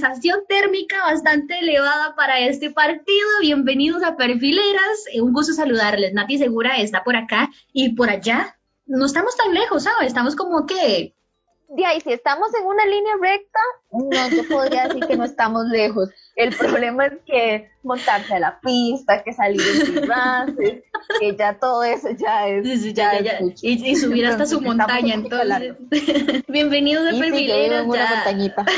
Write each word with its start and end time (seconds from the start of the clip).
sensación 0.00 0.40
térmica 0.48 0.96
bastante 1.02 1.58
elevada 1.58 2.14
para 2.16 2.38
este 2.40 2.70
partido. 2.70 3.28
Bienvenidos 3.42 4.02
a 4.02 4.16
Perfileras. 4.16 5.04
Eh, 5.12 5.20
Un 5.20 5.34
gusto 5.34 5.52
saludarles. 5.52 6.14
Nati 6.14 6.38
Segura 6.38 6.78
está 6.78 7.04
por 7.04 7.16
acá 7.16 7.50
y 7.74 7.94
por 7.94 8.08
allá. 8.08 8.58
No 8.86 9.04
estamos 9.04 9.36
tan 9.36 9.52
lejos, 9.52 9.82
¿sabes? 9.82 10.06
Estamos 10.06 10.36
como 10.36 10.64
que... 10.64 11.14
De 11.68 11.84
ahí, 11.84 12.00
si 12.00 12.12
estamos 12.12 12.48
en 12.58 12.66
una 12.66 12.86
línea 12.86 13.12
recta, 13.20 13.60
no, 13.92 14.28
yo 14.30 14.46
podría 14.48 14.86
decir 14.88 15.06
que 15.06 15.16
no 15.16 15.24
estamos 15.24 15.66
lejos. 15.66 16.10
El 16.36 16.54
problema 16.56 17.06
es 17.06 17.12
que 17.26 17.70
montarse 17.82 18.34
a 18.34 18.38
la 18.38 18.60
pista, 18.60 19.22
que 19.22 19.32
salir 19.32 19.60
en 19.60 20.02
clases, 20.02 20.84
que 21.18 21.36
ya 21.36 21.58
todo 21.58 21.82
eso 21.82 22.08
ya 22.10 22.46
es. 22.48 22.82
Sí, 22.82 22.92
ya, 22.94 23.20
ya 23.20 23.40
ya. 23.40 23.46
Y, 23.62 23.90
y 23.90 23.96
subir 23.96 24.26
hasta 24.26 24.46
su 24.46 24.58
Entonces, 24.58 24.78
montaña, 24.78 25.14
entonces. 25.14 26.44
Bienvenidos 26.48 27.06
a 27.12 27.16
una 27.16 27.28
ya- 27.98 28.14
montañita. 28.14 28.64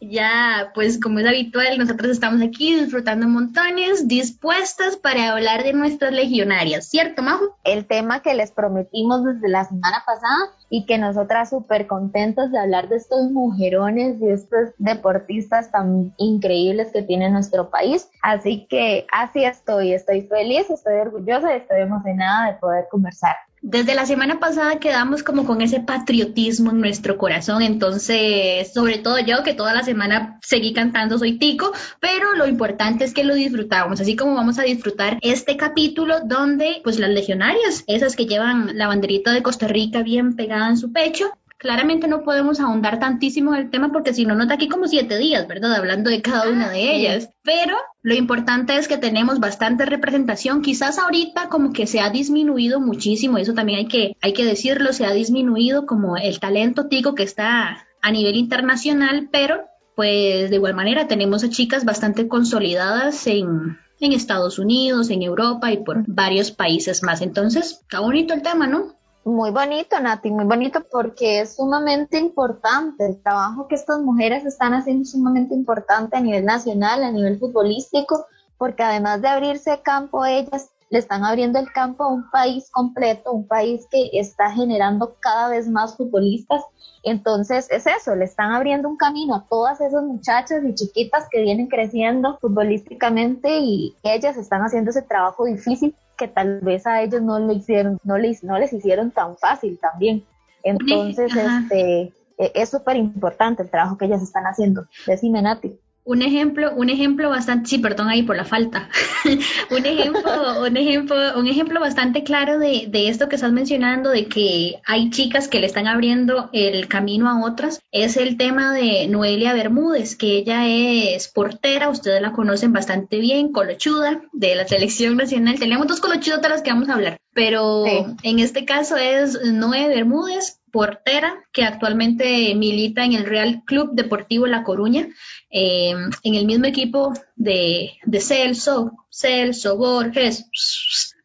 Ya, 0.00 0.70
pues 0.74 1.00
como 1.00 1.18
es 1.18 1.26
habitual, 1.26 1.76
nosotros 1.78 2.10
estamos 2.12 2.40
aquí 2.42 2.76
disfrutando 2.78 3.26
montones, 3.26 4.06
dispuestas 4.06 4.96
para 4.96 5.32
hablar 5.32 5.64
de 5.64 5.72
nuestras 5.72 6.12
legionarias, 6.12 6.88
¿cierto, 6.88 7.22
Majo? 7.22 7.56
El 7.64 7.86
tema 7.86 8.20
que 8.22 8.34
les 8.34 8.52
prometimos 8.52 9.24
desde 9.24 9.48
la 9.48 9.64
semana 9.64 10.04
pasada 10.06 10.52
y 10.70 10.86
que 10.86 10.98
nosotras 10.98 11.50
súper 11.50 11.86
contentas 11.88 12.52
de 12.52 12.58
hablar 12.58 12.88
de 12.90 12.96
estos 12.96 13.30
mujerones 13.32 14.20
y 14.20 14.28
estos 14.44 14.74
deportistas 14.78 15.70
tan 15.70 16.14
increíbles 16.18 16.92
que 16.92 17.02
tiene 17.02 17.30
nuestro 17.30 17.70
país. 17.70 18.08
Así 18.22 18.66
que 18.68 19.06
así 19.12 19.44
estoy, 19.44 19.92
estoy 19.92 20.22
feliz, 20.22 20.70
estoy 20.70 20.94
orgullosa 20.94 21.52
y 21.54 21.58
estoy 21.58 21.80
emocionada 21.80 22.52
de 22.52 22.58
poder 22.58 22.86
conversar. 22.90 23.36
Desde 23.66 23.94
la 23.94 24.04
semana 24.04 24.38
pasada 24.40 24.78
quedamos 24.78 25.22
como 25.22 25.46
con 25.46 25.62
ese 25.62 25.80
patriotismo 25.80 26.70
en 26.70 26.82
nuestro 26.82 27.16
corazón, 27.16 27.62
entonces, 27.62 28.70
sobre 28.74 28.98
todo 28.98 29.18
yo 29.20 29.42
que 29.42 29.54
toda 29.54 29.72
la 29.72 29.82
semana 29.82 30.38
seguí 30.42 30.74
cantando 30.74 31.16
Soy 31.16 31.38
Tico, 31.38 31.72
pero 31.98 32.34
lo 32.34 32.46
importante 32.46 33.04
es 33.04 33.14
que 33.14 33.24
lo 33.24 33.34
disfrutamos, 33.34 34.02
así 34.02 34.16
como 34.16 34.34
vamos 34.34 34.58
a 34.58 34.64
disfrutar 34.64 35.16
este 35.22 35.56
capítulo 35.56 36.20
donde 36.26 36.82
pues 36.84 36.98
las 36.98 37.08
legionarias, 37.08 37.84
esas 37.86 38.16
que 38.16 38.26
llevan 38.26 38.76
la 38.76 38.86
banderita 38.86 39.32
de 39.32 39.42
Costa 39.42 39.66
Rica 39.66 40.02
bien 40.02 40.36
pegada 40.36 40.68
en 40.68 40.76
su 40.76 40.92
pecho, 40.92 41.32
Claramente 41.64 42.08
no 42.08 42.24
podemos 42.24 42.60
ahondar 42.60 43.00
tantísimo 43.00 43.54
en 43.54 43.62
el 43.62 43.70
tema 43.70 43.90
porque 43.90 44.12
si 44.12 44.26
no 44.26 44.34
nos 44.34 44.48
da 44.48 44.56
aquí 44.56 44.68
como 44.68 44.86
siete 44.86 45.16
días, 45.16 45.48
¿verdad? 45.48 45.74
Hablando 45.74 46.10
de 46.10 46.20
cada 46.20 46.50
una 46.50 46.68
de 46.68 46.76
sí. 46.76 46.90
ellas. 46.90 47.30
Pero 47.42 47.74
lo 48.02 48.12
importante 48.14 48.76
es 48.76 48.86
que 48.86 48.98
tenemos 48.98 49.40
bastante 49.40 49.86
representación. 49.86 50.60
Quizás 50.60 50.98
ahorita 50.98 51.48
como 51.48 51.72
que 51.72 51.86
se 51.86 52.00
ha 52.00 52.10
disminuido 52.10 52.80
muchísimo, 52.80 53.38
eso 53.38 53.54
también 53.54 53.78
hay 53.78 53.88
que, 53.88 54.14
hay 54.20 54.34
que 54.34 54.44
decirlo, 54.44 54.92
se 54.92 55.06
ha 55.06 55.12
disminuido 55.12 55.86
como 55.86 56.18
el 56.18 56.38
talento 56.38 56.88
tico 56.88 57.14
que 57.14 57.22
está 57.22 57.86
a 58.02 58.10
nivel 58.10 58.36
internacional, 58.36 59.30
pero 59.32 59.64
pues 59.96 60.50
de 60.50 60.56
igual 60.56 60.74
manera 60.74 61.08
tenemos 61.08 61.44
a 61.44 61.48
chicas 61.48 61.86
bastante 61.86 62.28
consolidadas 62.28 63.26
en, 63.26 63.78
en 64.00 64.12
Estados 64.12 64.58
Unidos, 64.58 65.08
en 65.08 65.22
Europa 65.22 65.72
y 65.72 65.78
por 65.78 66.04
varios 66.06 66.50
países 66.50 67.02
más. 67.02 67.22
Entonces, 67.22 67.80
está 67.80 68.00
bonito 68.00 68.34
el 68.34 68.42
tema, 68.42 68.66
¿no? 68.66 68.93
Muy 69.24 69.52
bonito, 69.52 69.98
Nati, 70.00 70.30
muy 70.30 70.44
bonito 70.44 70.84
porque 70.90 71.40
es 71.40 71.56
sumamente 71.56 72.18
importante. 72.18 73.06
El 73.06 73.22
trabajo 73.22 73.66
que 73.66 73.74
estas 73.74 74.00
mujeres 74.00 74.44
están 74.44 74.74
haciendo 74.74 75.06
sumamente 75.06 75.54
importante 75.54 76.18
a 76.18 76.20
nivel 76.20 76.44
nacional, 76.44 77.02
a 77.02 77.10
nivel 77.10 77.38
futbolístico, 77.38 78.26
porque 78.58 78.82
además 78.82 79.22
de 79.22 79.28
abrirse 79.28 79.80
campo 79.82 80.26
ellas, 80.26 80.68
le 80.90 80.98
están 80.98 81.24
abriendo 81.24 81.58
el 81.58 81.72
campo 81.72 82.04
a 82.04 82.08
un 82.08 82.30
país 82.30 82.70
completo, 82.70 83.32
un 83.32 83.48
país 83.48 83.86
que 83.90 84.10
está 84.12 84.50
generando 84.50 85.16
cada 85.20 85.48
vez 85.48 85.68
más 85.68 85.96
futbolistas. 85.96 86.62
Entonces 87.02 87.66
es 87.70 87.86
eso, 87.86 88.14
le 88.14 88.26
están 88.26 88.52
abriendo 88.52 88.90
un 88.90 88.98
camino 88.98 89.36
a 89.36 89.46
todas 89.48 89.80
esas 89.80 90.04
muchachas 90.04 90.62
y 90.68 90.74
chiquitas 90.74 91.28
que 91.30 91.40
vienen 91.40 91.68
creciendo 91.68 92.36
futbolísticamente 92.42 93.58
y 93.58 93.96
ellas 94.02 94.36
están 94.36 94.60
haciendo 94.60 94.90
ese 94.90 95.00
trabajo 95.00 95.46
difícil 95.46 95.96
que 96.16 96.28
tal 96.28 96.60
vez 96.60 96.86
a 96.86 97.02
ellos 97.02 97.22
no 97.22 97.38
lo 97.38 97.52
hicieron, 97.52 97.98
no 98.04 98.18
les, 98.18 98.44
no 98.44 98.58
les 98.58 98.72
hicieron 98.72 99.10
tan 99.10 99.36
fácil 99.36 99.78
también. 99.78 100.24
Entonces, 100.62 101.32
este, 101.34 102.12
e- 102.38 102.52
es 102.54 102.68
súper 102.70 102.96
importante 102.96 103.62
el 103.62 103.70
trabajo 103.70 103.96
que 103.98 104.06
ellas 104.06 104.22
están 104.22 104.44
haciendo. 104.44 104.86
Decime, 105.06 105.42
Nati. 105.42 105.78
Un 106.06 106.20
ejemplo, 106.20 106.72
un 106.76 106.90
ejemplo 106.90 107.30
bastante, 107.30 107.70
sí, 107.70 107.78
perdón 107.78 108.08
ahí 108.08 108.22
por 108.22 108.36
la 108.36 108.44
falta. 108.44 108.90
un 109.70 109.86
ejemplo, 109.86 110.62
un 110.62 110.76
ejemplo, 110.76 111.16
un 111.38 111.46
ejemplo 111.48 111.80
bastante 111.80 112.22
claro 112.24 112.58
de, 112.58 112.86
de 112.88 113.08
esto 113.08 113.28
que 113.28 113.36
estás 113.36 113.52
mencionando, 113.52 114.10
de 114.10 114.26
que 114.26 114.80
hay 114.86 115.08
chicas 115.08 115.48
que 115.48 115.60
le 115.60 115.66
están 115.66 115.86
abriendo 115.86 116.50
el 116.52 116.88
camino 116.88 117.28
a 117.28 117.42
otras, 117.44 117.80
es 117.90 118.18
el 118.18 118.36
tema 118.36 118.74
de 118.74 119.06
Noelia 119.08 119.54
Bermúdez, 119.54 120.14
que 120.14 120.36
ella 120.36 120.66
es 120.68 121.28
portera, 121.28 121.88
ustedes 121.88 122.20
la 122.20 122.32
conocen 122.32 122.72
bastante 122.74 123.18
bien, 123.18 123.50
colochuda, 123.50 124.20
de 124.32 124.54
la 124.56 124.68
selección 124.68 125.16
nacional. 125.16 125.58
Tenemos 125.58 125.86
dos 125.86 126.00
colochudas 126.00 126.42
de 126.42 126.48
las 126.50 126.60
que 126.62 126.70
vamos 126.70 126.90
a 126.90 126.94
hablar, 126.94 127.18
pero 127.32 127.84
Sí. 127.86 128.04
en 128.24 128.38
este 128.40 128.66
caso 128.66 128.96
es 128.98 129.40
Noé 129.42 129.88
Bermúdez, 129.88 130.58
portera, 130.74 131.36
que 131.52 131.62
actualmente 131.62 132.52
milita 132.56 133.04
en 133.04 133.12
el 133.12 133.26
Real 133.26 133.62
Club 133.64 133.92
Deportivo 133.92 134.48
La 134.48 134.64
Coruña 134.64 135.06
eh, 135.48 135.94
en 136.24 136.34
el 136.34 136.46
mismo 136.46 136.64
equipo 136.64 137.12
de, 137.36 137.92
de 138.04 138.20
Celso, 138.20 138.90
Celso 139.08 139.76
Borges, 139.76 140.50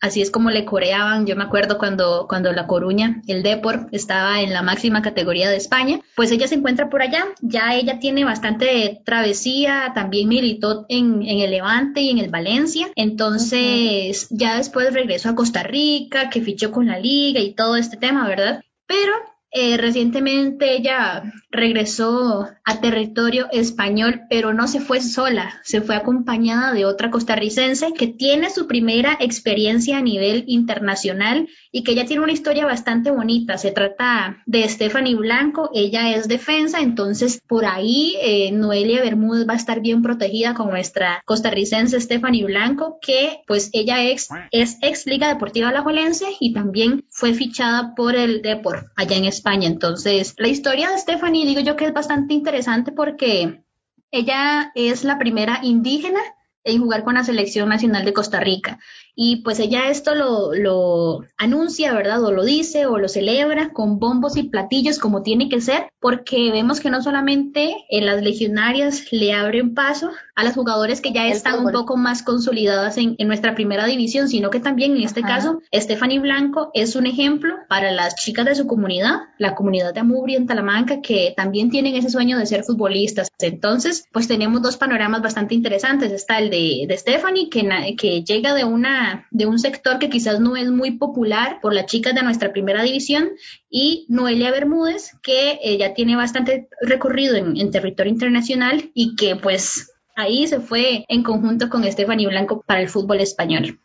así 0.01 0.21
es 0.21 0.29
como 0.29 0.51
le 0.51 0.65
coreaban, 0.65 1.25
yo 1.25 1.35
me 1.35 1.45
acuerdo 1.45 1.79
cuando, 1.79 2.27
cuando 2.29 2.51
La 2.51 2.67
Coruña, 2.67 3.23
el 3.25 3.41
Depor, 3.41 3.87
estaba 3.91 4.39
en 4.41 4.53
la 4.53 4.61
máxima 4.61 5.01
categoría 5.01 5.49
de 5.49 5.57
España, 5.57 5.99
pues 6.15 6.31
ella 6.31 6.47
se 6.47 6.53
encuentra 6.53 6.91
por 6.91 7.01
allá, 7.01 7.25
ya 7.41 7.73
ella 7.73 7.97
tiene 7.97 8.23
bastante 8.23 9.01
travesía, 9.03 9.93
también 9.95 10.29
militó 10.29 10.85
en, 10.89 11.23
en 11.23 11.39
el 11.39 11.49
Levante 11.49 12.01
y 12.01 12.11
en 12.11 12.19
el 12.19 12.29
Valencia, 12.29 12.91
entonces 12.95 14.27
ya 14.29 14.57
después 14.57 14.93
regresó 14.93 15.29
a 15.29 15.35
Costa 15.35 15.63
Rica, 15.63 16.29
que 16.29 16.41
fichó 16.41 16.71
con 16.71 16.85
la 16.85 16.99
liga 16.99 17.39
y 17.39 17.55
todo 17.55 17.77
este 17.77 17.97
tema, 17.97 18.27
¿verdad? 18.27 18.61
Pero 18.85 19.13
eh, 19.51 19.77
recientemente 19.77 20.75
ella 20.75 21.23
regresó 21.49 22.47
a 22.63 22.81
territorio 22.81 23.47
español, 23.51 24.21
pero 24.29 24.53
no 24.53 24.67
se 24.67 24.79
fue 24.79 25.01
sola, 25.01 25.59
se 25.63 25.81
fue 25.81 25.95
acompañada 25.95 26.71
de 26.73 26.85
otra 26.85 27.09
costarricense 27.09 27.93
que 27.93 28.05
tiene 28.05 28.51
su 28.51 28.67
primera 28.67 29.17
experiencia 29.19 29.97
a 29.97 30.01
nivel 30.01 30.43
internacional 30.47 31.47
y 31.71 31.83
que 31.83 31.95
ya 31.95 32.05
tiene 32.05 32.21
una 32.21 32.31
historia 32.31 32.67
bastante 32.67 33.09
bonita. 33.09 33.57
Se 33.57 33.71
trata 33.71 34.43
de 34.45 34.69
Stephanie 34.69 35.15
Blanco, 35.15 35.71
ella 35.73 36.15
es 36.15 36.27
defensa, 36.27 36.81
entonces 36.81 37.41
por 37.47 37.65
ahí 37.65 38.15
eh, 38.21 38.51
Noelia 38.51 39.01
Bermúdez 39.01 39.47
va 39.47 39.53
a 39.53 39.57
estar 39.57 39.81
bien 39.81 40.03
protegida 40.03 40.53
con 40.53 40.69
nuestra 40.69 41.23
costarricense 41.25 41.99
Stephanie 41.99 42.45
Blanco, 42.45 42.99
que 43.01 43.41
pues 43.47 43.71
ella 43.73 44.03
es 44.03 44.29
ex 44.51 45.07
Liga 45.07 45.29
Deportiva 45.29 45.69
Alajuelense 45.69 46.27
y 46.39 46.53
también 46.53 47.05
fue 47.09 47.33
fichada 47.33 47.95
por 47.95 48.15
el 48.15 48.43
Depor 48.43 48.91
allá 48.95 49.17
en 49.17 49.25
España. 49.39 49.67
Entonces, 49.67 50.35
la 50.37 50.47
historia 50.47 50.89
de 50.89 50.97
Stephanie 50.97 51.45
digo 51.45 51.61
yo 51.61 51.75
que 51.75 51.85
es 51.85 51.93
bastante 51.93 52.33
interesante 52.33 52.91
porque 52.91 53.63
ella 54.11 54.71
es 54.75 55.03
la 55.03 55.17
primera 55.17 55.59
indígena 55.63 56.19
en 56.63 56.81
jugar 56.81 57.03
con 57.03 57.15
la 57.15 57.23
selección 57.23 57.69
nacional 57.69 58.05
de 58.05 58.13
Costa 58.13 58.39
Rica. 58.39 58.79
Y 59.15 59.37
pues 59.37 59.59
ella 59.59 59.89
esto 59.89 60.15
lo, 60.15 60.53
lo 60.53 61.21
anuncia, 61.37 61.93
¿verdad? 61.93 62.23
O 62.23 62.31
lo 62.31 62.43
dice 62.43 62.85
o 62.87 62.97
lo 62.97 63.07
celebra 63.07 63.71
con 63.71 63.99
bombos 63.99 64.35
y 64.35 64.43
platillos 64.43 64.99
como 64.99 65.21
tiene 65.21 65.47
que 65.47 65.61
ser, 65.61 65.87
porque 66.01 66.51
vemos 66.51 66.79
que 66.79 66.89
no 66.89 67.01
solamente 67.01 67.75
en 67.89 68.05
las 68.05 68.21
legionarias 68.21 69.11
le 69.11 69.33
abren 69.33 69.73
paso 69.73 70.09
a 70.35 70.43
las 70.43 70.55
jugadores 70.55 71.01
que 71.01 71.11
ya 71.11 71.27
El 71.27 71.33
están 71.33 71.65
un 71.65 71.71
poco 71.71 71.97
más 71.97 72.23
consolidadas 72.23 72.97
en, 72.97 73.15
en 73.17 73.27
nuestra 73.27 73.55
primera 73.55 73.85
división, 73.85 74.29
sino 74.29 74.49
que 74.49 74.59
también 74.59 74.95
en 74.95 75.03
este 75.03 75.19
Ajá. 75.19 75.35
caso, 75.35 75.61
Stephanie 75.73 76.19
Blanco 76.19 76.71
es 76.73 76.95
un 76.95 77.05
ejemplo 77.05 77.55
para 77.67 77.91
las 77.91 78.15
chicas 78.15 78.45
de 78.45 78.55
su 78.55 78.65
comunidad, 78.65 79.19
la 79.37 79.55
comunidad 79.55 79.93
de 79.93 79.99
Amubri 79.99 80.35
en 80.35 80.47
Talamanca, 80.47 81.01
que 81.01 81.33
también 81.35 81.69
tienen 81.69 81.95
ese 81.95 82.09
sueño 82.09 82.37
de 82.37 82.45
ser 82.45 82.63
futbolistas. 82.63 83.29
Entonces, 83.39 84.05
pues 84.11 84.27
tenemos 84.27 84.61
dos 84.61 84.77
panoramas 84.77 85.21
bastante 85.21 85.55
interesantes. 85.55 86.11
Está 86.11 86.39
el 86.39 86.39
el 86.39 86.49
de, 86.49 86.85
de 86.87 86.97
Stephanie, 86.97 87.49
que, 87.49 87.95
que 87.97 88.23
llega 88.23 88.53
de, 88.53 88.63
una, 88.63 88.98
de 89.31 89.45
un 89.45 89.59
sector 89.59 89.99
que 89.99 90.09
quizás 90.09 90.39
no 90.39 90.55
es 90.55 90.69
muy 90.69 90.97
popular 90.97 91.59
por 91.61 91.73
las 91.73 91.85
chicas 91.85 92.15
de 92.15 92.23
nuestra 92.23 92.51
primera 92.51 92.83
división, 92.83 93.29
y 93.69 94.05
Noelia 94.09 94.51
Bermúdez, 94.51 95.11
que 95.21 95.59
eh, 95.63 95.77
ya 95.77 95.93
tiene 95.93 96.15
bastante 96.15 96.67
recorrido 96.81 97.35
en, 97.35 97.57
en 97.57 97.71
territorio 97.71 98.11
internacional 98.11 98.91
y 98.93 99.15
que 99.15 99.35
pues 99.35 99.91
ahí 100.15 100.47
se 100.47 100.59
fue 100.59 101.05
en 101.07 101.23
conjunto 101.23 101.69
con 101.69 101.83
Stephanie 101.83 102.27
Blanco 102.27 102.63
para 102.65 102.81
el 102.81 102.89
fútbol 102.89 103.21
español. 103.21 103.79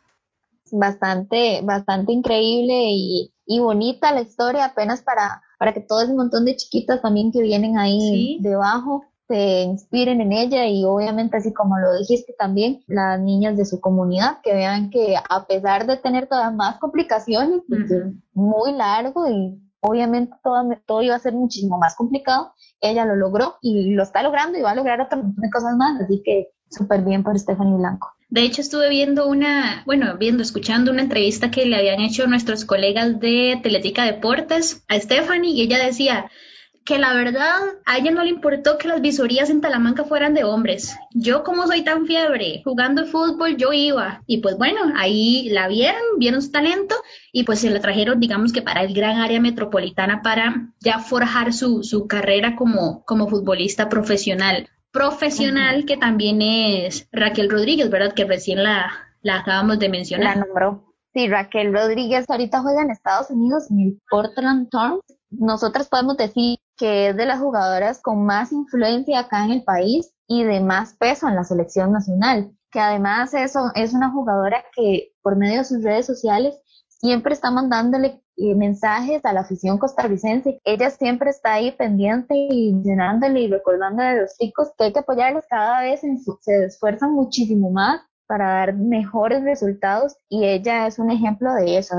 Bastante, 0.71 1.61
bastante 1.63 2.11
increíble 2.11 2.73
y, 2.89 3.31
y 3.45 3.59
bonita 3.59 4.11
la 4.11 4.21
historia, 4.21 4.65
apenas 4.65 5.01
para, 5.01 5.41
para 5.59 5.73
que 5.73 5.81
todo 5.81 6.01
ese 6.01 6.13
montón 6.13 6.45
de 6.45 6.55
chiquitas 6.55 7.01
también 7.01 7.31
que 7.31 7.41
vienen 7.41 7.77
ahí 7.77 8.37
debajo 8.41 9.05
se 9.27 9.61
inspiren 9.63 10.21
en 10.21 10.31
ella 10.31 10.67
y 10.67 10.83
obviamente 10.83 11.37
así 11.37 11.53
como 11.53 11.77
lo 11.77 11.97
dijiste 11.97 12.35
también 12.37 12.83
las 12.87 13.19
niñas 13.19 13.57
de 13.57 13.65
su 13.65 13.79
comunidad 13.79 14.39
que 14.43 14.53
vean 14.53 14.89
que 14.89 15.15
a 15.17 15.45
pesar 15.47 15.87
de 15.87 15.97
tener 15.97 16.27
todas 16.27 16.53
más 16.53 16.77
complicaciones 16.79 17.61
muy 18.33 18.73
largo 18.73 19.27
y 19.27 19.59
obviamente 19.81 20.35
todo, 20.43 20.63
todo 20.85 21.01
iba 21.01 21.15
a 21.15 21.19
ser 21.19 21.33
muchísimo 21.33 21.77
más 21.77 21.95
complicado 21.95 22.53
ella 22.81 23.05
lo 23.05 23.15
logró 23.15 23.55
y 23.61 23.93
lo 23.93 24.03
está 24.03 24.21
logrando 24.21 24.57
y 24.57 24.61
va 24.61 24.71
a 24.71 24.75
lograr 24.75 25.01
otras 25.01 25.21
cosas 25.51 25.75
más 25.75 26.01
así 26.01 26.21
que 26.23 26.49
súper 26.69 27.03
bien 27.03 27.23
por 27.23 27.37
Stephanie 27.39 27.77
Blanco. 27.77 28.11
De 28.29 28.41
hecho, 28.41 28.61
estuve 28.61 28.89
viendo 28.89 29.27
una, 29.27 29.83
bueno, 29.85 30.17
viendo, 30.17 30.41
escuchando 30.41 30.91
una 30.91 31.03
entrevista 31.03 31.51
que 31.51 31.65
le 31.65 31.77
habían 31.77 32.01
hecho 32.01 32.27
nuestros 32.27 32.65
colegas 32.65 33.19
de 33.19 33.59
Teletica 33.61 34.03
Deportes 34.03 34.83
a 34.87 34.99
Stephanie 34.99 35.51
y 35.51 35.61
ella 35.61 35.77
decía 35.77 36.29
que 36.85 36.99
la 36.99 37.13
verdad 37.13 37.61
a 37.85 37.97
ella 37.97 38.11
no 38.11 38.23
le 38.23 38.29
importó 38.29 38.77
que 38.77 38.87
las 38.87 39.01
visorías 39.01 39.49
en 39.49 39.59
Talamanca 39.59 40.03
fueran 40.03 40.35
de 40.35 40.43
hombres. 40.43 40.95
Yo 41.11 41.43
como 41.43 41.65
soy 41.65 41.83
tan 41.83 42.05
fiebre, 42.05 42.61
jugando 42.63 43.07
fútbol 43.07 43.57
yo 43.57 43.73
iba 43.73 44.21
y 44.27 44.37
pues 44.37 44.55
bueno, 44.57 44.79
ahí 44.95 45.49
la 45.49 45.67
vieron, 45.67 45.99
vieron 46.19 46.43
su 46.43 46.51
talento 46.51 46.95
y 47.31 47.43
pues 47.43 47.59
se 47.59 47.71
la 47.71 47.81
trajeron 47.81 48.19
digamos 48.19 48.53
que 48.53 48.61
para 48.61 48.83
el 48.83 48.93
gran 48.93 49.17
área 49.17 49.41
metropolitana 49.41 50.21
para 50.21 50.73
ya 50.79 50.99
forjar 50.99 51.53
su, 51.53 51.83
su 51.83 52.05
carrera 52.07 52.55
como, 52.55 53.03
como 53.03 53.27
futbolista 53.27 53.89
profesional 53.89 54.69
profesional 54.91 55.85
que 55.85 55.97
también 55.97 56.41
es 56.41 57.09
Raquel 57.11 57.49
Rodríguez, 57.49 57.89
¿verdad? 57.89 58.13
Que 58.13 58.23
recién 58.23 58.63
la, 58.63 58.91
la 59.21 59.39
acabamos 59.39 59.77
de 59.77 59.89
mencionar. 59.89 60.37
La 60.37 60.45
nombró. 60.45 60.93
Sí, 61.13 61.27
Raquel 61.27 61.73
Rodríguez 61.73 62.29
ahorita 62.29 62.61
juega 62.61 62.81
en 62.81 62.91
Estados 62.91 63.29
Unidos 63.29 63.69
en 63.71 63.79
el 63.81 64.01
Portland 64.09 64.69
Thorns. 64.69 65.01
Nosotras 65.31 65.89
podemos 65.89 66.15
decir 66.15 66.59
que 66.77 67.09
es 67.09 67.15
de 67.15 67.25
las 67.25 67.39
jugadoras 67.39 68.01
con 68.01 68.25
más 68.25 68.51
influencia 68.51 69.19
acá 69.19 69.45
en 69.45 69.51
el 69.51 69.63
país 69.63 70.13
y 70.27 70.43
de 70.43 70.59
más 70.59 70.93
peso 70.95 71.27
en 71.27 71.35
la 71.35 71.43
selección 71.43 71.91
nacional. 71.91 72.51
Que 72.71 72.79
además 72.79 73.33
es 73.33 73.93
una 73.93 74.11
jugadora 74.11 74.63
que 74.75 75.13
por 75.21 75.37
medio 75.37 75.59
de 75.59 75.65
sus 75.65 75.83
redes 75.83 76.05
sociales 76.05 76.59
siempre 76.87 77.33
está 77.33 77.51
mandándole 77.51 78.21
mensajes 78.37 79.23
a 79.23 79.33
la 79.33 79.41
afición 79.41 79.77
costarricense. 79.77 80.59
Ella 80.63 80.89
siempre 80.89 81.29
está 81.29 81.53
ahí 81.53 81.71
pendiente 81.71 82.35
y 82.35 82.73
mencionándole 82.73 83.41
y 83.41 83.47
recordándole 83.49 84.09
a 84.09 84.21
los 84.21 84.37
chicos 84.37 84.71
que 84.77 84.85
hay 84.85 84.93
que 84.93 84.99
apoyarlos 84.99 85.45
cada 85.49 85.81
vez, 85.81 86.03
en 86.03 86.19
se 86.19 86.65
esfuerzan 86.65 87.13
muchísimo 87.13 87.71
más 87.71 88.01
para 88.27 88.47
dar 88.47 88.75
mejores 88.75 89.43
resultados 89.43 90.17
y 90.29 90.45
ella 90.45 90.87
es 90.87 90.99
un 90.99 91.11
ejemplo 91.11 91.53
de 91.53 91.77
eso. 91.77 91.95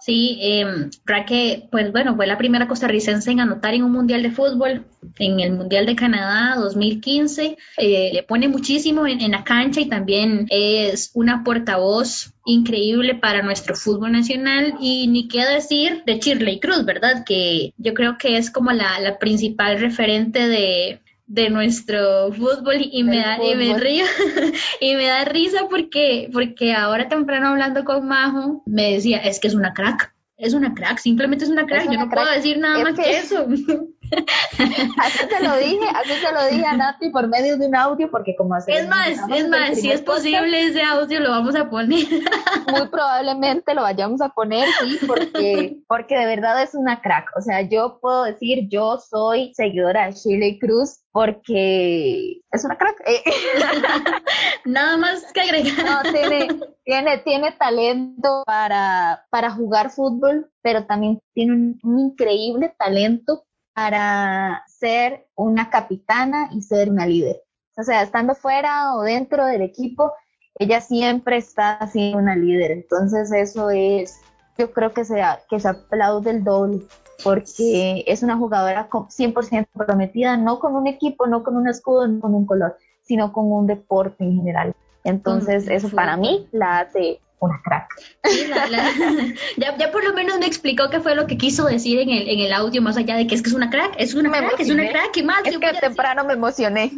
Sí, 0.00 0.38
eh, 0.42 0.66
Raque, 1.06 1.66
pues 1.70 1.90
bueno, 1.90 2.14
fue 2.14 2.26
la 2.26 2.36
primera 2.36 2.68
costarricense 2.68 3.30
en 3.30 3.40
anotar 3.40 3.72
en 3.72 3.84
un 3.84 3.92
mundial 3.92 4.22
de 4.22 4.30
fútbol, 4.30 4.84
en 5.18 5.40
el 5.40 5.52
Mundial 5.52 5.86
de 5.86 5.96
Canadá 5.96 6.56
2015. 6.60 7.56
Eh, 7.78 8.10
le 8.12 8.22
pone 8.22 8.48
muchísimo 8.48 9.06
en, 9.06 9.30
la 9.30 9.44
cancha 9.44 9.80
y 9.80 9.88
también 9.88 10.46
es 10.50 11.10
una 11.14 11.42
portavoz 11.42 12.34
increíble 12.44 13.14
para 13.14 13.42
nuestro 13.42 13.74
fútbol 13.74 14.12
nacional 14.12 14.74
y 14.78 15.06
ni 15.06 15.26
qué 15.26 15.46
decir 15.46 16.02
de 16.04 16.18
Shirley 16.18 16.60
Cruz, 16.60 16.84
¿verdad? 16.84 17.24
Que 17.24 17.72
yo 17.78 17.94
creo 17.94 18.18
que 18.18 18.36
es 18.36 18.50
como 18.50 18.72
la 18.72 19.18
principal 19.18 19.80
referente 19.80 20.46
de, 20.46 21.00
de 21.26 21.50
nuestro 21.50 22.32
fútbol 22.32 22.76
y 22.78 23.02
me 23.02 23.18
da 23.18 23.38
y 23.42 23.54
me 23.54 23.78
río 23.78 24.04
y 24.80 24.94
me 24.94 25.06
da 25.06 25.24
risa 25.24 25.68
porque 25.70 26.28
porque 26.32 26.74
ahora 26.74 27.08
temprano 27.08 27.48
hablando 27.48 27.84
con 27.84 28.06
Majo 28.06 28.62
me 28.66 28.92
decía 28.92 29.18
es 29.18 29.40
que 29.40 29.48
es 29.48 29.54
una 29.54 29.72
crack 29.72 30.14
es 30.36 30.52
una 30.52 30.74
crack 30.74 30.98
simplemente 30.98 31.44
es 31.44 31.50
una 31.50 31.66
crack 31.66 31.90
yo 31.90 31.98
no 31.98 32.10
puedo 32.10 32.30
decir 32.30 32.58
nada 32.58 32.82
más 32.82 32.98
que 32.98 33.18
eso 33.18 33.46
así 34.98 35.18
se 35.18 35.42
lo 35.42 35.56
dije, 35.56 35.86
así 35.94 36.12
se 36.12 36.32
lo 36.32 36.46
dije 36.46 36.66
a 36.66 36.76
Nati 36.76 37.10
por 37.10 37.28
medio 37.28 37.56
de 37.56 37.66
un 37.66 37.76
audio, 37.76 38.10
porque 38.10 38.34
como 38.36 38.54
hace 38.54 38.72
Es 38.72 38.88
más, 38.88 39.08
es 39.30 39.48
más, 39.48 39.78
si 39.78 39.90
es 39.90 40.02
posible 40.02 40.66
ese 40.66 40.82
audio 40.82 41.20
lo 41.20 41.30
vamos 41.30 41.54
a 41.56 41.68
poner. 41.68 42.04
Muy 42.70 42.88
probablemente 42.88 43.74
lo 43.74 43.82
vayamos 43.82 44.20
a 44.20 44.28
poner, 44.30 44.68
sí, 44.80 44.98
porque, 45.06 45.76
porque 45.86 46.16
de 46.16 46.26
verdad 46.26 46.62
es 46.62 46.74
una 46.74 47.00
crack. 47.00 47.30
O 47.36 47.40
sea, 47.40 47.62
yo 47.62 47.98
puedo 48.00 48.24
decir, 48.24 48.68
yo 48.68 48.98
soy 48.98 49.52
seguidora 49.54 50.06
de 50.06 50.12
Shirley 50.12 50.58
Cruz 50.58 51.00
porque 51.12 52.40
es 52.50 52.64
una 52.64 52.76
crack. 52.76 53.00
Eh. 53.06 53.22
Nada 54.64 54.96
más 54.96 55.32
que 55.32 55.40
agregar. 55.40 55.84
No, 55.84 56.10
tiene, 56.10 56.48
tiene, 56.84 57.18
tiene 57.18 57.52
talento 57.52 58.42
para, 58.46 59.24
para 59.30 59.50
jugar 59.50 59.90
fútbol, 59.90 60.50
pero 60.62 60.86
también 60.86 61.20
tiene 61.34 61.52
un 61.82 61.98
increíble 61.98 62.74
talento 62.78 63.44
para 63.74 64.64
ser 64.66 65.26
una 65.34 65.68
capitana 65.68 66.48
y 66.52 66.62
ser 66.62 66.88
una 66.88 67.06
líder. 67.06 67.42
O 67.76 67.82
sea, 67.82 68.02
estando 68.02 68.34
fuera 68.34 68.94
o 68.94 69.02
dentro 69.02 69.44
del 69.46 69.62
equipo, 69.62 70.12
ella 70.58 70.80
siempre 70.80 71.36
está 71.36 71.84
siendo 71.88 72.18
una 72.18 72.36
líder. 72.36 72.70
Entonces 72.70 73.32
eso 73.32 73.70
es, 73.70 74.20
yo 74.56 74.72
creo 74.72 74.92
que 74.92 75.04
se, 75.04 75.20
que 75.50 75.58
se 75.58 75.68
aplaude 75.68 76.30
el 76.30 76.44
doble, 76.44 76.86
porque 77.24 78.04
es 78.06 78.22
una 78.22 78.36
jugadora 78.36 78.88
100% 78.88 79.66
comprometida, 79.72 80.36
no 80.36 80.60
con 80.60 80.76
un 80.76 80.86
equipo, 80.86 81.26
no 81.26 81.42
con 81.42 81.56
un 81.56 81.68
escudo, 81.68 82.06
no 82.06 82.20
con 82.20 82.34
un 82.34 82.46
color, 82.46 82.76
sino 83.02 83.32
con 83.32 83.50
un 83.50 83.66
deporte 83.66 84.22
en 84.22 84.36
general. 84.36 84.74
Entonces 85.02 85.68
eso 85.68 85.90
para 85.90 86.16
mí 86.16 86.48
la 86.52 86.80
hace 86.80 87.20
una 87.40 87.60
crack. 87.62 87.88
ya, 89.56 89.76
ya, 89.76 89.90
por 89.92 90.04
lo 90.04 90.14
menos 90.14 90.38
me 90.38 90.46
explicó 90.46 90.88
qué 90.90 91.00
fue 91.00 91.14
lo 91.14 91.26
que 91.26 91.36
quiso 91.36 91.66
decir 91.66 91.98
en 91.98 92.10
el, 92.10 92.28
en 92.28 92.40
el 92.40 92.52
audio, 92.52 92.80
más 92.80 92.96
allá 92.96 93.16
de 93.16 93.26
que 93.26 93.34
es 93.34 93.42
que 93.42 93.50
es 93.50 93.54
una 93.54 93.70
crack, 93.70 93.94
es 93.98 94.14
una 94.14 94.30
crack, 94.30 94.60
es 94.60 94.70
una 94.70 94.88
crack, 94.88 95.12
¿qué 95.12 95.22
más? 95.22 95.44
Es 95.44 95.58
que 95.58 95.72
temprano 95.80 96.24
me 96.24 96.34
emocioné. 96.34 96.92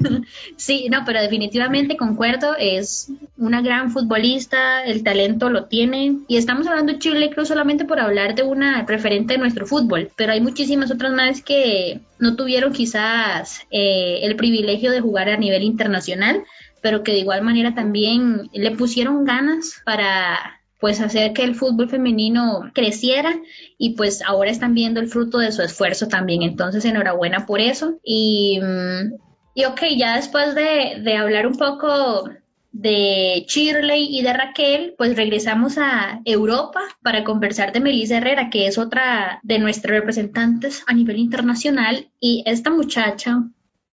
sí, 0.56 0.88
no, 0.90 1.02
pero 1.04 1.20
definitivamente 1.20 1.96
concuerdo, 1.96 2.54
es 2.58 3.10
una 3.36 3.60
gran 3.60 3.90
futbolista, 3.90 4.84
el 4.84 5.02
talento 5.02 5.50
lo 5.50 5.64
tiene, 5.64 6.18
y 6.28 6.36
estamos 6.36 6.66
hablando 6.66 6.92
de 6.92 6.98
Chile 6.98 7.30
Cruz 7.30 7.48
solamente 7.48 7.84
por 7.84 8.00
hablar 8.00 8.34
de 8.34 8.42
una 8.42 8.84
referente 8.84 9.34
de 9.34 9.38
nuestro 9.38 9.66
fútbol, 9.66 10.10
pero 10.16 10.32
hay 10.32 10.40
muchísimas 10.40 10.90
otras 10.90 11.12
más 11.12 11.42
que 11.42 12.00
no 12.18 12.36
tuvieron 12.36 12.72
quizás 12.72 13.62
eh, 13.70 14.20
el 14.22 14.36
privilegio 14.36 14.90
de 14.90 15.00
jugar 15.00 15.28
a 15.28 15.36
nivel 15.36 15.62
internacional, 15.62 16.44
pero 16.82 17.02
que 17.02 17.12
de 17.12 17.18
igual 17.18 17.42
manera 17.42 17.74
también 17.74 18.48
le 18.52 18.70
pusieron 18.72 19.24
ganas 19.24 19.80
para 19.84 20.58
pues 20.80 21.00
hacer 21.00 21.32
que 21.32 21.42
el 21.42 21.54
fútbol 21.54 21.88
femenino 21.88 22.70
creciera 22.72 23.40
y 23.78 23.94
pues 23.96 24.22
ahora 24.22 24.50
están 24.50 24.74
viendo 24.74 25.00
el 25.00 25.08
fruto 25.08 25.38
de 25.38 25.52
su 25.52 25.62
esfuerzo 25.62 26.08
también. 26.08 26.42
Entonces, 26.42 26.84
enhorabuena 26.84 27.46
por 27.46 27.60
eso. 27.60 27.98
Y, 28.04 28.60
mm, 28.62 29.14
y 29.54 29.64
ok, 29.64 29.80
ya 29.96 30.16
después 30.16 30.54
de, 30.54 31.00
de 31.02 31.16
hablar 31.16 31.46
un 31.46 31.56
poco 31.56 32.30
de 32.70 33.44
Shirley 33.48 34.06
y 34.16 34.22
de 34.22 34.32
Raquel, 34.32 34.94
pues 34.96 35.16
regresamos 35.16 35.78
a 35.78 36.20
Europa 36.24 36.80
para 37.02 37.24
conversar 37.24 37.72
de 37.72 37.80
Melissa 37.80 38.18
Herrera, 38.18 38.50
que 38.50 38.68
es 38.68 38.78
otra 38.78 39.40
de 39.42 39.58
nuestras 39.58 39.96
representantes 39.98 40.84
a 40.86 40.94
nivel 40.94 41.18
internacional. 41.18 42.08
Y 42.20 42.44
esta 42.46 42.70
muchacha 42.70 43.42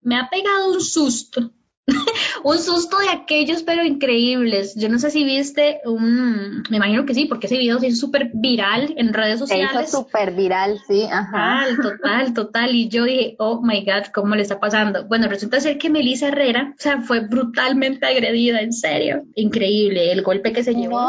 me 0.03 0.17
ha 0.19 0.29
pegado 0.29 0.73
un 0.73 0.83
susto 0.83 1.51
un 2.45 2.59
susto 2.59 2.99
de 2.99 3.11
aquellos, 3.11 3.63
pero 3.63 3.85
increíbles. 3.85 4.75
Yo 4.75 4.89
no 4.89 4.99
sé 4.99 5.11
si 5.11 5.25
viste 5.25 5.81
un, 5.85 6.63
me 6.71 6.77
imagino 6.77 7.05
que 7.05 7.15
sí, 7.15 7.27
porque 7.27 7.47
ese 7.47 7.59
video 7.59 7.79
se 7.79 7.89
hizo 7.89 8.07
súper 8.07 8.31
viral 8.35 8.95
en 8.97 9.13
redes 9.13 9.39
sociales. 9.39 9.91
Se 9.91 9.97
súper 9.97 10.33
viral, 10.33 10.81
sí, 10.87 11.05
ajá. 11.11 11.65
Total, 11.77 11.83
total, 11.83 12.35
total. 12.35 12.75
Y 12.75 12.89
yo 12.89 13.05
dije, 13.05 13.37
oh 13.39 13.61
my 13.63 13.85
God, 13.85 14.07
¿cómo 14.15 14.35
le 14.35 14.43
está 14.43 14.61
pasando? 14.61 15.07
Bueno, 15.07 15.29
resulta 15.29 15.61
ser 15.61 15.79
que 15.79 15.91
Melissa 15.91 16.29
Herrera, 16.29 16.75
o 16.79 16.83
sea, 16.83 17.03
fue 17.03 17.21
brutalmente 17.21 18.07
agredida, 18.07 18.61
en 18.61 18.73
serio. 18.73 19.25
Increíble 19.35 20.13
el 20.13 20.23
golpe 20.23 20.53
que 20.53 20.65
se 20.65 20.75
llevó. 20.75 21.01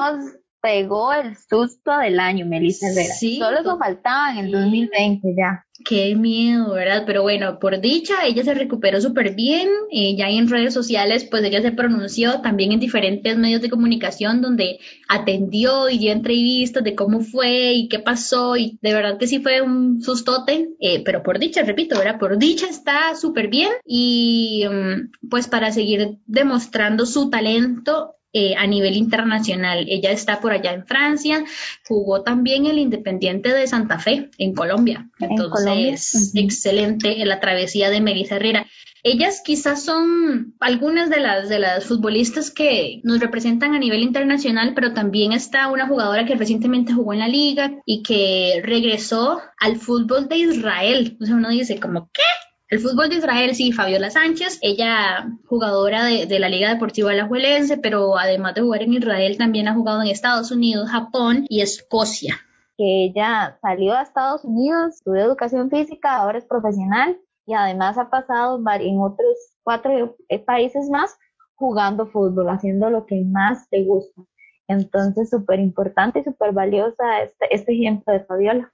pegó 0.61 1.13
el 1.13 1.35
susto 1.37 1.97
del 1.99 2.19
año, 2.19 2.45
Melissa 2.45 2.87
Herrera. 2.87 3.13
Sí, 3.13 3.39
Solo 3.39 3.59
eso 3.59 3.77
faltaba 3.77 4.31
en 4.31 4.37
el 4.39 4.45
sí. 4.47 4.51
2020 4.51 5.35
ya. 5.37 5.64
Qué 5.87 6.15
miedo, 6.15 6.73
¿verdad? 6.73 7.03
Pero 7.05 7.21
bueno, 7.21 7.59
por 7.59 7.79
dicha, 7.79 8.25
ella 8.25 8.43
se 8.43 8.55
recuperó 8.55 8.99
súper 8.99 9.35
bien. 9.35 9.69
eh, 9.91 10.15
ya 10.17 10.29
en 10.29 10.49
redes 10.49 10.73
sociales, 10.73 11.25
pues 11.29 11.43
ella 11.43 11.61
se 11.61 11.71
pronunció 11.71 12.41
también 12.41 12.71
en 12.71 12.79
diferentes 12.79 13.37
medios 13.37 13.61
de 13.61 13.69
comunicación 13.69 14.41
donde 14.41 14.79
atendió 15.07 15.87
y 15.89 15.99
dio 15.99 16.11
entrevistas 16.11 16.83
de 16.83 16.95
cómo 16.95 17.21
fue 17.21 17.73
y 17.73 17.87
qué 17.87 17.99
pasó. 17.99 18.57
Y 18.57 18.79
de 18.81 18.95
verdad 18.95 19.19
que 19.19 19.27
sí 19.27 19.39
fue 19.41 19.61
un 19.61 20.01
sustote, 20.01 20.69
eh, 20.79 21.03
pero 21.05 21.21
por 21.21 21.37
dicha, 21.37 21.61
repito, 21.61 21.99
¿verdad? 21.99 22.17
Por 22.17 22.39
dicha 22.39 22.65
está 22.67 23.13
súper 23.15 23.47
bien. 23.49 23.69
Y 23.85 24.65
mm, 24.67 25.29
pues 25.29 25.47
para 25.47 25.71
seguir 25.71 26.17
demostrando 26.25 27.05
su 27.05 27.29
talento. 27.29 28.15
Eh, 28.37 28.53
a 28.57 28.67
nivel 28.67 28.97
internacional. 28.97 29.85
Ella 29.87 30.11
está 30.11 30.41
por 30.41 30.51
allá 30.51 30.73
en 30.73 30.85
Francia, 30.85 31.45
jugó 31.87 32.21
también 32.21 32.65
el 32.65 32.79
Independiente 32.79 33.53
de 33.53 33.65
Santa 33.65 33.97
Fe 33.97 34.29
en 34.37 34.53
Colombia. 34.53 35.09
En 35.19 35.31
Entonces, 35.31 35.53
Colombia, 35.63 36.43
excelente 36.43 37.21
en 37.21 37.29
la 37.29 37.39
travesía 37.39 37.89
de 37.89 38.01
Melissa 38.01 38.35
Herrera. 38.35 38.67
Ellas 39.03 39.41
quizás 39.41 39.85
son 39.85 40.53
algunas 40.59 41.09
de 41.09 41.21
las 41.21 41.47
de 41.47 41.59
las 41.59 41.85
futbolistas 41.85 42.51
que 42.51 42.99
nos 43.03 43.21
representan 43.21 43.73
a 43.73 43.79
nivel 43.79 44.01
internacional, 44.01 44.73
pero 44.75 44.93
también 44.93 45.31
está 45.31 45.69
una 45.69 45.87
jugadora 45.87 46.25
que 46.25 46.35
recientemente 46.35 46.91
jugó 46.91 47.13
en 47.13 47.19
la 47.19 47.29
liga 47.29 47.71
y 47.85 48.03
que 48.03 48.59
regresó 48.65 49.39
al 49.59 49.77
fútbol 49.77 50.27
de 50.27 50.39
Israel. 50.39 51.17
O 51.21 51.25
sea, 51.25 51.35
uno 51.35 51.51
dice 51.51 51.79
como, 51.79 52.09
¿qué? 52.11 52.23
El 52.67 52.79
fútbol 52.79 53.09
de 53.09 53.17
Israel, 53.17 53.53
sí, 53.53 53.71
Fabiola 53.71 54.09
Sánchez, 54.09 54.57
ella 54.61 55.29
jugadora 55.45 56.05
de, 56.05 56.25
de 56.25 56.39
la 56.39 56.49
Liga 56.49 56.73
Deportiva 56.73 57.11
Alajuelense, 57.11 57.77
pero 57.77 58.17
además 58.17 58.55
de 58.55 58.61
jugar 58.61 58.81
en 58.81 58.93
Israel, 58.93 59.37
también 59.37 59.67
ha 59.67 59.75
jugado 59.75 60.01
en 60.01 60.07
Estados 60.07 60.51
Unidos, 60.51 60.89
Japón 60.89 61.45
y 61.47 61.61
Escocia. 61.61 62.35
Que 62.75 63.05
ella 63.05 63.59
salió 63.61 63.93
a 63.93 64.01
Estados 64.01 64.43
Unidos, 64.43 64.95
estudió 64.95 65.21
educación 65.21 65.69
física, 65.69 66.15
ahora 66.15 66.39
es 66.39 66.45
profesional 66.45 67.17
y 67.45 67.53
además 67.53 67.99
ha 67.99 68.09
pasado 68.09 68.59
en 68.79 68.99
otros 68.99 69.35
cuatro 69.63 70.15
eh, 70.27 70.39
países 70.39 70.89
más 70.89 71.15
jugando 71.53 72.07
fútbol, 72.07 72.49
haciendo 72.49 72.89
lo 72.89 73.05
que 73.05 73.23
más 73.25 73.67
le 73.71 73.83
gusta. 73.83 74.23
Entonces, 74.67 75.29
súper 75.29 75.59
importante 75.59 76.19
y 76.19 76.23
súper 76.23 76.51
valiosa 76.51 77.21
este, 77.21 77.45
este 77.51 77.73
ejemplo 77.73 78.11
de 78.11 78.25
Fabiola. 78.25 78.73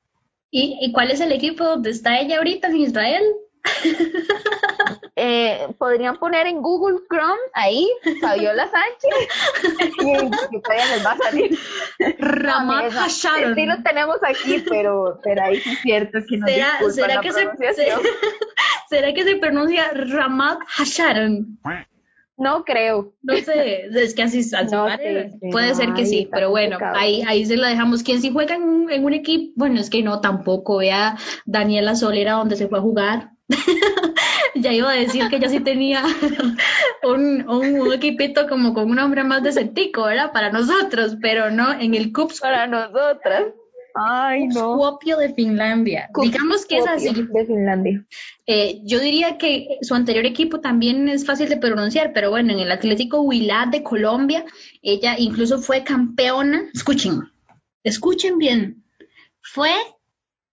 ¿Y, 0.49 0.77
¿Y 0.81 0.93
cuál 0.93 1.11
es 1.11 1.19
el 1.19 1.33
equipo 1.33 1.65
donde 1.65 1.89
está 1.89 2.19
ella 2.19 2.37
ahorita 2.37 2.69
en 2.69 2.77
Israel? 2.77 3.23
Eh, 5.15 5.67
podrían 5.77 6.17
poner 6.17 6.47
en 6.47 6.61
Google 6.61 6.99
Chrome 7.09 7.39
ahí 7.53 7.87
Fabiola 8.21 8.67
Sánchez 8.71 9.93
y 9.99 10.09
en 10.09 10.31
Wikipedia 10.31 10.85
les 10.95 11.05
va 11.05 11.11
a 11.11 11.17
salir. 11.17 11.59
Ramat 12.17 12.91
No, 12.91 13.01
Hasharon. 13.01 13.55
Sí 13.55 13.65
lo 13.65 13.83
tenemos 13.83 14.17
aquí, 14.23 14.63
pero, 14.67 15.19
pero 15.23 15.43
ahí 15.43 15.59
sí 15.59 15.69
es 15.71 15.79
cierto 15.81 16.19
que 16.27 16.37
nos 16.37 16.49
¿Será, 16.49 16.79
será 16.89 17.15
la 17.15 17.21
que 17.21 17.31
se, 17.33 17.41
pronunciación. 17.41 17.99
¿Será 18.89 19.13
que 19.13 19.23
se 19.23 19.35
pronuncia 19.35 19.91
Ramat 19.93 20.59
Hasharon? 20.77 21.59
No 22.37 22.63
creo. 22.63 23.13
No 23.21 23.35
sé, 23.37 23.85
es 23.93 24.15
que 24.15 24.23
así, 24.23 24.39
así 24.39 24.73
No 24.73 24.85
parece. 24.85 25.29
sé, 25.29 25.37
sí, 25.39 25.49
Puede 25.51 25.69
no, 25.69 25.75
ser 25.75 25.93
que 25.93 26.05
sí, 26.07 26.27
pero 26.31 26.49
bueno, 26.49 26.79
complicado. 26.79 26.99
ahí, 26.99 27.21
ahí 27.27 27.45
se 27.45 27.57
lo 27.57 27.67
dejamos. 27.67 28.01
Quien 28.01 28.19
sí 28.21 28.31
juega 28.31 28.55
en 28.55 28.63
un, 28.63 28.89
en 28.91 29.03
un 29.05 29.13
equipo, 29.13 29.53
bueno, 29.57 29.79
es 29.79 29.91
que 29.91 30.01
no, 30.01 30.21
tampoco. 30.21 30.77
Vea 30.77 31.17
Daniela 31.45 31.95
Solera 31.95 32.33
donde 32.33 32.55
se 32.55 32.67
fue 32.67 32.79
a 32.79 32.81
jugar. 32.81 33.29
ya 34.55 34.71
iba 34.73 34.91
a 34.91 34.95
decir 34.95 35.27
que 35.29 35.37
ella 35.37 35.49
sí 35.49 35.59
tenía 35.59 36.03
un, 37.03 37.45
un, 37.49 37.79
un 37.79 37.93
equipito 37.93 38.47
como 38.47 38.73
con 38.73 38.89
un 38.89 38.95
nombre 38.95 39.23
más 39.23 39.43
decentico, 39.43 40.03
¿verdad? 40.03 40.31
Para 40.31 40.51
nosotros, 40.51 41.17
pero 41.21 41.51
no, 41.51 41.73
en 41.79 41.93
el 41.93 42.11
CUPS 42.11 42.39
Para 42.41 42.67
nosotras. 42.67 43.45
Ay, 43.93 44.47
no. 44.47 44.77
Kuopio 44.77 45.17
de 45.17 45.33
Finlandia. 45.33 46.09
Digamos 46.21 46.65
que 46.65 46.77
es 46.77 46.87
así. 46.87 47.09
De 47.13 47.45
Finlandia. 47.45 48.05
Eh, 48.45 48.81
yo 48.83 48.99
diría 48.99 49.37
que 49.37 49.79
su 49.81 49.95
anterior 49.95 50.25
equipo 50.25 50.61
también 50.61 51.09
es 51.09 51.25
fácil 51.25 51.49
de 51.49 51.57
pronunciar, 51.57 52.13
pero 52.13 52.29
bueno, 52.29 52.53
en 52.53 52.59
el 52.59 52.71
Atlético 52.71 53.21
Huila 53.21 53.67
de 53.69 53.83
Colombia, 53.83 54.45
ella 54.81 55.15
incluso 55.17 55.59
fue 55.59 55.83
campeona, 55.83 56.69
escuchen, 56.73 57.21
escuchen 57.83 58.37
bien, 58.37 58.83
fue 59.41 59.73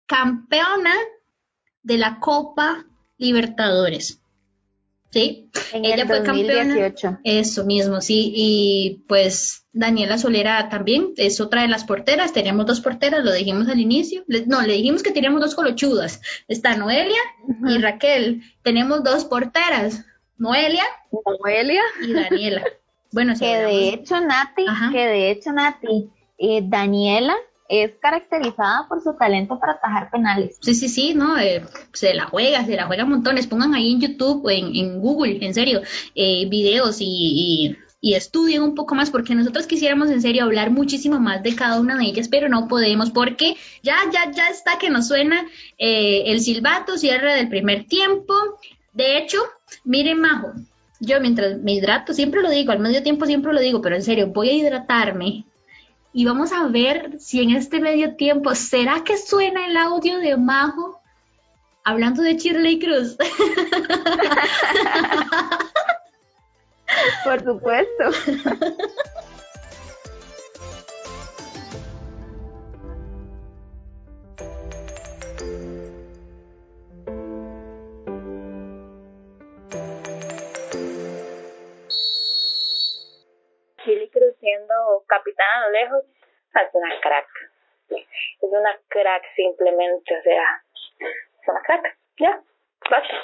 campeona 0.07 0.95
de 1.83 1.99
la 1.99 2.19
Copa 2.21 2.86
Libertadores. 3.19 4.21
¿Sí? 5.11 5.49
En 5.73 5.85
Ella 5.85 6.03
el 6.03 6.07
fue 6.09 6.23
campeona. 6.23 6.65
2018. 6.75 7.19
Eso 7.25 7.65
mismo, 7.65 8.01
sí. 8.03 8.33
Y 8.37 9.05
pues 9.09 9.65
Daniela 9.73 10.19
Solera 10.19 10.69
también 10.69 11.15
es 11.17 11.41
otra 11.41 11.63
de 11.63 11.69
las 11.69 11.85
porteras. 11.85 12.33
Teníamos 12.35 12.67
dos 12.67 12.81
porteras, 12.81 13.25
lo 13.25 13.33
dijimos 13.33 13.69
al 13.69 13.81
inicio. 13.81 14.25
Le- 14.27 14.45
no, 14.47 14.61
le 14.63 14.75
dijimos 14.75 15.03
que 15.03 15.13
teníamos 15.13 15.41
dos 15.41 15.55
colochudas. 15.55 16.21
Está 16.49 16.77
Noelia 16.77 17.21
y 17.67 17.79
Raquel. 17.79 18.43
Tenemos 18.63 19.03
dos 19.05 19.25
porteras, 19.25 20.05
Noelia 20.37 20.85
Noelia. 21.43 21.83
y 22.07 22.13
Daniela. 22.13 22.65
Bueno, 23.13 23.33
Que 23.39 23.47
de 23.57 23.89
hecho, 23.91 24.21
Nati, 24.21 24.65
Ajá. 24.69 24.91
que 24.93 25.07
de 25.07 25.31
hecho, 25.31 25.53
Nati, 25.53 26.11
eh, 26.37 26.61
Daniela 26.63 27.35
es 27.69 27.93
caracterizada 28.01 28.87
por 28.89 29.03
su 29.03 29.15
talento 29.15 29.59
para 29.59 29.73
atajar 29.73 30.11
penales. 30.11 30.59
Sí, 30.61 30.75
sí, 30.75 30.89
sí, 30.89 31.15
no, 31.15 31.39
eh, 31.39 31.65
se 31.93 32.15
la 32.15 32.27
juega, 32.27 32.65
se 32.65 32.77
la 32.77 32.87
juega 32.87 33.05
montones. 33.05 33.47
Pongan 33.47 33.75
ahí 33.75 33.93
en 33.93 34.01
YouTube 34.01 34.45
o 34.45 34.51
en, 34.51 34.75
en 34.75 35.01
Google, 35.01 35.39
en 35.41 35.55
serio, 35.55 35.81
eh, 36.15 36.47
videos 36.49 37.01
y, 37.01 37.07
y, 37.07 37.77
y 38.01 38.15
estudien 38.15 38.63
un 38.63 38.75
poco 38.75 38.95
más 38.95 39.11
porque 39.11 39.35
nosotros 39.35 39.67
quisiéramos 39.67 40.11
en 40.11 40.23
serio 40.23 40.45
hablar 40.45 40.71
muchísimo 40.71 41.19
más 41.19 41.43
de 41.43 41.55
cada 41.55 41.81
una 41.81 41.97
de 41.97 42.05
ellas, 42.05 42.29
pero 42.29 42.49
no 42.49 42.69
podemos 42.69 43.11
porque 43.11 43.57
ya, 43.83 43.97
ya, 44.13 44.31
ya 44.31 44.49
está 44.49 44.79
que 44.79 44.91
nos 44.91 45.09
suena 45.09 45.47
eh, 45.79 46.25
el 46.27 46.41
silbato, 46.41 46.99
cierre 46.99 47.35
del 47.35 47.49
primer 47.49 47.87
tiempo. 47.87 48.35
De 48.93 49.19
hecho, 49.19 49.39
miren, 49.85 50.21
Majo, 50.21 50.53
yo 51.01 51.21
mientras 51.21 51.59
me 51.59 51.75
hidrato, 51.75 52.15
siempre 52.15 52.43
lo 52.43 52.51
digo, 52.51 52.73
al 52.73 52.79
medio 52.79 53.03
tiempo 53.03 53.27
siempre 53.27 53.53
lo 53.53 53.61
digo, 53.61 53.83
pero 53.83 53.97
en 53.97 54.03
serio, 54.03 54.29
voy 54.29 54.51
a 54.51 54.55
hidratarme 54.55 55.45
y 56.17 56.25
vamos 56.25 56.51
a 56.51 56.67
ver 56.69 57.21
si 57.21 57.43
en 57.43 57.51
este 57.51 57.79
medio 57.79 58.17
tiempo, 58.17 58.55
¿será 58.55 59.05
que 59.05 59.19
suena 59.19 59.67
el 59.67 59.77
audio 59.77 60.19
de 60.19 60.39
Majo 60.39 60.99
hablando 61.85 62.23
de 62.23 62.39
Shirley 62.39 62.79
Cruz? 62.79 63.19
Por 67.23 67.45
supuesto. 67.45 68.05
lejos, 85.81 86.05
es 86.55 86.69
una 86.73 87.01
crack. 87.01 87.29
Es 87.89 88.07
una 88.41 88.79
crack 88.89 89.23
simplemente, 89.35 90.19
o 90.19 90.23
sea, 90.23 90.63
es 90.99 91.49
una 91.49 91.63
crack. 91.63 91.97
Ya, 92.19 92.41
basta. 92.91 93.15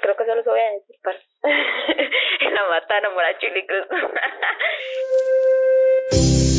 Creo 0.00 0.16
que 0.16 0.26
solo 0.26 0.42
se 0.42 0.50
voy 0.50 0.60
a 0.60 0.72
decir 0.72 0.96
para. 1.02 1.18
la 2.52 2.68
mataron 2.68 3.14
por 3.14 3.24
a 3.24 3.38
Chile 3.38 3.66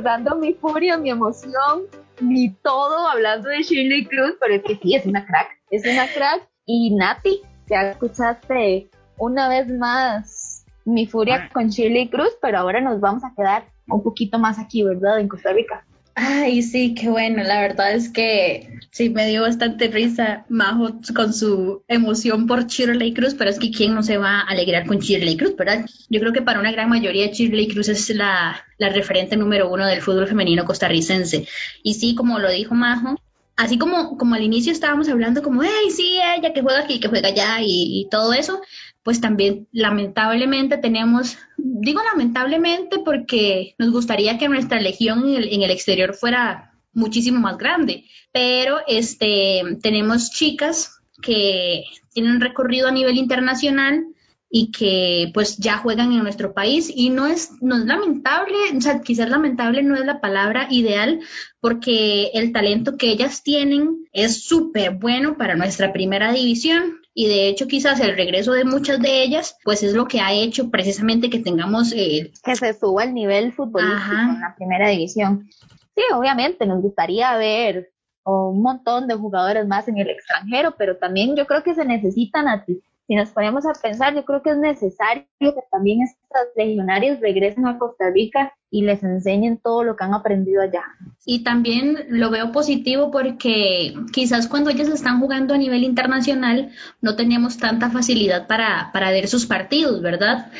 recordando 0.00 0.36
mi 0.36 0.54
furia, 0.54 0.96
mi 0.96 1.10
emoción, 1.10 1.82
mi 2.20 2.50
todo, 2.62 3.06
hablando 3.08 3.50
de 3.50 3.62
Shirley 3.62 4.06
Cruz, 4.06 4.34
pero 4.40 4.54
es 4.54 4.62
que 4.62 4.76
sí, 4.76 4.94
es 4.94 5.04
una 5.04 5.26
crack, 5.26 5.48
es 5.70 5.84
una 5.84 6.06
crack. 6.08 6.48
Y 6.64 6.94
Nati, 6.94 7.42
ya 7.68 7.90
escuchaste 7.90 8.88
una 9.18 9.48
vez 9.48 9.68
más 9.68 10.64
mi 10.86 11.06
furia 11.06 11.50
con 11.52 11.68
Shirley 11.68 12.08
Cruz, 12.08 12.30
pero 12.40 12.58
ahora 12.58 12.80
nos 12.80 13.00
vamos 13.00 13.24
a 13.24 13.34
quedar 13.36 13.64
un 13.88 14.02
poquito 14.02 14.38
más 14.38 14.58
aquí, 14.58 14.82
¿verdad? 14.82 15.20
En 15.20 15.28
Costa 15.28 15.52
Rica. 15.52 15.84
Ay, 16.14 16.62
sí, 16.62 16.94
qué 16.94 17.08
bueno. 17.08 17.42
La 17.42 17.60
verdad 17.60 17.92
es 17.92 18.08
que 18.08 18.78
sí 18.90 19.08
me 19.10 19.26
dio 19.26 19.42
bastante 19.42 19.88
risa 19.88 20.44
Majo 20.48 21.00
con 21.14 21.32
su 21.32 21.84
emoción 21.88 22.46
por 22.46 22.66
Shirley 22.66 23.14
Cruz, 23.14 23.34
pero 23.34 23.50
es 23.50 23.58
que 23.58 23.70
quién 23.70 23.94
no 23.94 24.02
se 24.02 24.18
va 24.18 24.40
a 24.40 24.42
alegrar 24.42 24.86
con 24.86 24.98
Shirley 24.98 25.36
Cruz, 25.36 25.56
¿verdad? 25.56 25.86
Yo 26.08 26.20
creo 26.20 26.32
que 26.32 26.42
para 26.42 26.60
una 26.60 26.72
gran 26.72 26.88
mayoría 26.88 27.30
Shirley 27.30 27.68
Cruz 27.68 27.88
es 27.88 28.10
la, 28.10 28.64
la 28.78 28.88
referente 28.90 29.36
número 29.36 29.70
uno 29.70 29.86
del 29.86 30.02
fútbol 30.02 30.28
femenino 30.28 30.64
costarricense. 30.64 31.46
Y 31.82 31.94
sí, 31.94 32.14
como 32.14 32.38
lo 32.38 32.50
dijo 32.50 32.74
Majo, 32.74 33.16
así 33.60 33.76
como, 33.76 34.16
como 34.16 34.34
al 34.34 34.42
inicio 34.42 34.72
estábamos 34.72 35.08
hablando 35.10 35.42
como, 35.42 35.62
hey, 35.62 35.90
sí, 35.94 36.16
ella 36.16 36.54
que 36.54 36.62
juega 36.62 36.80
aquí, 36.80 36.98
que 36.98 37.08
juega 37.08 37.28
allá 37.28 37.58
y, 37.60 38.08
todo 38.10 38.32
eso, 38.32 38.62
pues 39.02 39.20
también 39.20 39.68
lamentablemente 39.70 40.78
tenemos, 40.78 41.36
digo 41.58 42.00
lamentablemente 42.02 43.00
porque 43.04 43.74
nos 43.78 43.90
gustaría 43.92 44.38
que 44.38 44.48
nuestra 44.48 44.80
legión 44.80 45.28
en 45.28 45.34
el, 45.34 45.52
en 45.52 45.62
el 45.62 45.70
exterior 45.70 46.14
fuera 46.14 46.72
muchísimo 46.94 47.38
más 47.38 47.58
grande, 47.58 48.04
pero 48.32 48.78
este, 48.86 49.60
tenemos 49.82 50.30
chicas 50.30 50.98
que 51.20 51.84
tienen 52.14 52.40
recorrido 52.40 52.88
a 52.88 52.92
nivel 52.92 53.18
internacional 53.18 54.06
y 54.52 54.72
que 54.72 55.30
pues 55.32 55.58
ya 55.58 55.78
juegan 55.78 56.12
en 56.12 56.24
nuestro 56.24 56.52
país. 56.52 56.92
Y 56.92 57.10
no 57.10 57.26
es, 57.26 57.52
no 57.62 57.76
es 57.76 57.84
lamentable, 57.84 58.56
o 58.76 58.80
sea, 58.80 59.00
quizás 59.00 59.30
lamentable 59.30 59.82
no 59.84 59.94
es 59.94 60.04
la 60.04 60.20
palabra 60.20 60.66
ideal 60.70 61.20
porque 61.60 62.30
el 62.34 62.52
talento 62.52 62.96
que 62.96 63.12
ellas 63.12 63.44
tienen 63.44 64.04
es 64.12 64.44
súper 64.44 64.96
bueno 64.96 65.36
para 65.36 65.54
nuestra 65.54 65.92
primera 65.92 66.32
división. 66.32 66.96
Y 67.14 67.28
de 67.28 67.48
hecho 67.48 67.66
quizás 67.66 68.00
el 68.00 68.16
regreso 68.16 68.52
de 68.52 68.64
muchas 68.64 69.00
de 69.00 69.22
ellas 69.22 69.56
pues 69.64 69.82
es 69.82 69.94
lo 69.94 70.06
que 70.06 70.20
ha 70.20 70.32
hecho 70.32 70.70
precisamente 70.70 71.28
que 71.28 71.40
tengamos 71.40 71.92
eh, 71.92 72.32
que 72.42 72.56
se 72.56 72.72
suba 72.72 73.04
el 73.04 73.14
nivel 73.14 73.52
futbolístico 73.52 74.14
en 74.14 74.40
la 74.40 74.54
primera 74.56 74.88
división. 74.88 75.48
Sí, 75.94 76.02
obviamente 76.14 76.66
nos 76.66 76.80
gustaría 76.80 77.36
ver 77.36 77.90
un 78.24 78.62
montón 78.62 79.08
de 79.08 79.14
jugadores 79.14 79.66
más 79.66 79.88
en 79.88 79.98
el 79.98 80.08
extranjero, 80.08 80.74
pero 80.76 80.96
también 80.96 81.36
yo 81.36 81.46
creo 81.46 81.62
que 81.62 81.74
se 81.74 81.84
necesitan 81.84 82.48
a 82.48 82.64
si 83.10 83.16
nos 83.16 83.30
ponemos 83.30 83.66
a 83.66 83.72
pensar, 83.72 84.14
yo 84.14 84.24
creo 84.24 84.40
que 84.40 84.50
es 84.50 84.56
necesario 84.56 85.26
que 85.40 85.52
también 85.72 86.00
estas 86.02 86.46
legionarios 86.54 87.18
regresen 87.18 87.66
a 87.66 87.76
Costa 87.76 88.08
Rica 88.08 88.54
y 88.70 88.82
les 88.82 89.02
enseñen 89.02 89.58
todo 89.58 89.82
lo 89.82 89.96
que 89.96 90.04
han 90.04 90.14
aprendido 90.14 90.62
allá. 90.62 90.84
Y 91.26 91.42
también 91.42 92.06
lo 92.08 92.30
veo 92.30 92.52
positivo 92.52 93.10
porque 93.10 93.94
quizás 94.12 94.46
cuando 94.46 94.70
ellas 94.70 94.86
están 94.86 95.18
jugando 95.18 95.54
a 95.54 95.58
nivel 95.58 95.82
internacional 95.82 96.70
no 97.00 97.16
teníamos 97.16 97.58
tanta 97.58 97.90
facilidad 97.90 98.46
para, 98.46 98.90
para 98.92 99.10
ver 99.10 99.26
sus 99.26 99.44
partidos, 99.44 100.00
¿verdad? 100.02 100.52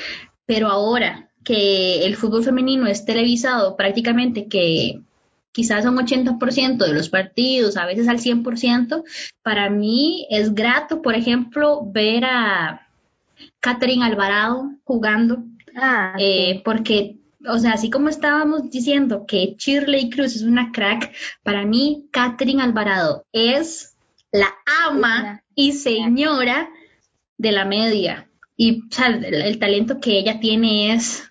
Pero 0.44 0.70
ahora 0.70 1.30
que 1.44 2.04
el 2.04 2.16
fútbol 2.16 2.42
femenino 2.42 2.88
es 2.88 3.04
televisado 3.04 3.76
prácticamente 3.76 4.48
que 4.48 5.02
quizás 5.52 5.84
un 5.84 5.96
80% 5.96 6.78
de 6.78 6.92
los 6.92 7.08
partidos, 7.08 7.76
a 7.76 7.86
veces 7.86 8.08
al 8.08 8.18
100%, 8.18 9.04
para 9.42 9.70
mí 9.70 10.26
es 10.30 10.54
grato, 10.54 11.02
por 11.02 11.14
ejemplo, 11.14 11.82
ver 11.84 12.24
a 12.24 12.86
Catherine 13.60 14.04
Alvarado 14.04 14.72
jugando, 14.84 15.44
ah, 15.76 16.14
eh, 16.18 16.62
porque, 16.64 17.16
o 17.46 17.58
sea, 17.58 17.72
así 17.72 17.90
como 17.90 18.08
estábamos 18.08 18.70
diciendo 18.70 19.24
que 19.26 19.56
Shirley 19.58 20.10
Cruz 20.10 20.36
es 20.36 20.42
una 20.42 20.72
crack, 20.72 21.12
para 21.42 21.64
mí 21.64 22.06
Catherine 22.10 22.62
Alvarado 22.62 23.24
es 23.32 23.96
la 24.32 24.54
ama 24.86 25.42
y 25.54 25.72
señora 25.72 26.70
de 27.38 27.52
la 27.52 27.64
media. 27.64 28.28
Y 28.56 28.82
o 28.82 28.86
sea, 28.90 29.06
el 29.06 29.58
talento 29.58 30.00
que 30.00 30.18
ella 30.18 30.38
tiene 30.38 30.92
es 30.92 31.29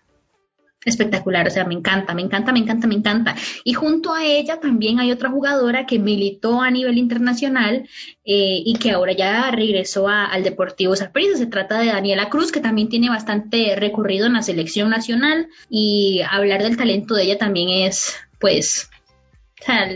espectacular, 0.89 1.47
o 1.47 1.51
sea, 1.51 1.65
me 1.65 1.73
encanta, 1.73 2.13
me 2.13 2.21
encanta, 2.21 2.51
me 2.51 2.59
encanta, 2.59 2.87
me 2.87 2.95
encanta. 2.95 3.35
Y 3.63 3.73
junto 3.73 4.13
a 4.13 4.25
ella 4.25 4.59
también 4.59 4.99
hay 4.99 5.11
otra 5.11 5.29
jugadora 5.29 5.85
que 5.85 5.99
militó 5.99 6.61
a 6.61 6.71
nivel 6.71 6.97
internacional 6.97 7.87
eh, 8.25 8.61
y 8.65 8.75
que 8.75 8.91
ahora 8.91 9.13
ya 9.13 9.49
regresó 9.51 10.07
al 10.07 10.43
Deportivo 10.43 10.95
Saprissa. 10.95 11.37
Se 11.37 11.47
trata 11.47 11.79
de 11.79 11.87
Daniela 11.87 12.29
Cruz, 12.29 12.51
que 12.51 12.61
también 12.61 12.89
tiene 12.89 13.09
bastante 13.09 13.75
recorrido 13.75 14.27
en 14.27 14.33
la 14.33 14.41
selección 14.41 14.89
nacional 14.89 15.47
y 15.69 16.21
hablar 16.29 16.63
del 16.63 16.77
talento 16.77 17.15
de 17.15 17.23
ella 17.23 17.37
también 17.37 17.69
es, 17.69 18.15
pues, 18.39 18.89
o 19.61 19.65
sea, 19.65 19.89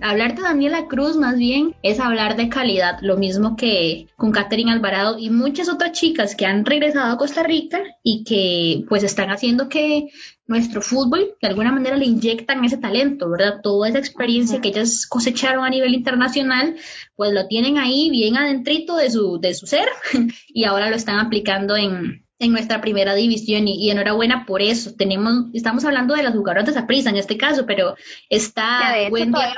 hablar 0.00 0.36
de 0.36 0.42
Daniela 0.42 0.86
Cruz 0.86 1.16
más 1.16 1.36
bien 1.36 1.74
es 1.82 1.98
hablar 1.98 2.36
de 2.36 2.48
calidad, 2.48 2.98
lo 3.02 3.16
mismo 3.16 3.56
que 3.56 4.06
con 4.16 4.30
Catherine 4.30 4.70
Alvarado 4.70 5.18
y 5.18 5.30
muchas 5.30 5.68
otras 5.68 5.92
chicas 5.92 6.36
que 6.36 6.46
han 6.46 6.64
regresado 6.64 7.12
a 7.12 7.18
Costa 7.18 7.42
Rica 7.42 7.80
y 8.02 8.22
que 8.22 8.84
pues 8.88 9.02
están 9.02 9.30
haciendo 9.30 9.68
que 9.68 10.08
nuestro 10.46 10.82
fútbol 10.82 11.34
de 11.42 11.48
alguna 11.48 11.72
manera 11.72 11.96
le 11.96 12.06
inyectan 12.06 12.64
ese 12.64 12.76
talento, 12.76 13.28
¿verdad? 13.28 13.60
Toda 13.62 13.88
esa 13.88 13.98
experiencia 13.98 14.60
que 14.60 14.68
ellas 14.68 15.06
cosecharon 15.06 15.64
a 15.64 15.70
nivel 15.70 15.94
internacional, 15.94 16.76
pues 17.16 17.32
lo 17.32 17.48
tienen 17.48 17.76
ahí 17.76 18.10
bien 18.10 18.36
adentrito 18.36 18.96
de 18.96 19.10
su, 19.10 19.40
de 19.40 19.52
su 19.54 19.66
ser 19.66 19.88
y 20.48 20.64
ahora 20.64 20.90
lo 20.90 20.96
están 20.96 21.18
aplicando 21.18 21.76
en, 21.76 22.24
en 22.38 22.52
nuestra 22.52 22.80
primera 22.80 23.14
división 23.14 23.66
y, 23.66 23.90
enhorabuena 23.90 24.46
por 24.46 24.62
eso. 24.62 24.94
Tenemos, 24.96 25.46
estamos 25.52 25.84
hablando 25.84 26.14
de 26.14 26.22
las 26.22 26.34
jugadoras 26.34 26.66
de 26.66 26.72
Saprissa 26.72 27.10
en 27.10 27.16
este 27.16 27.36
caso, 27.36 27.66
pero 27.66 27.94
está 28.28 28.92
de 28.94 29.10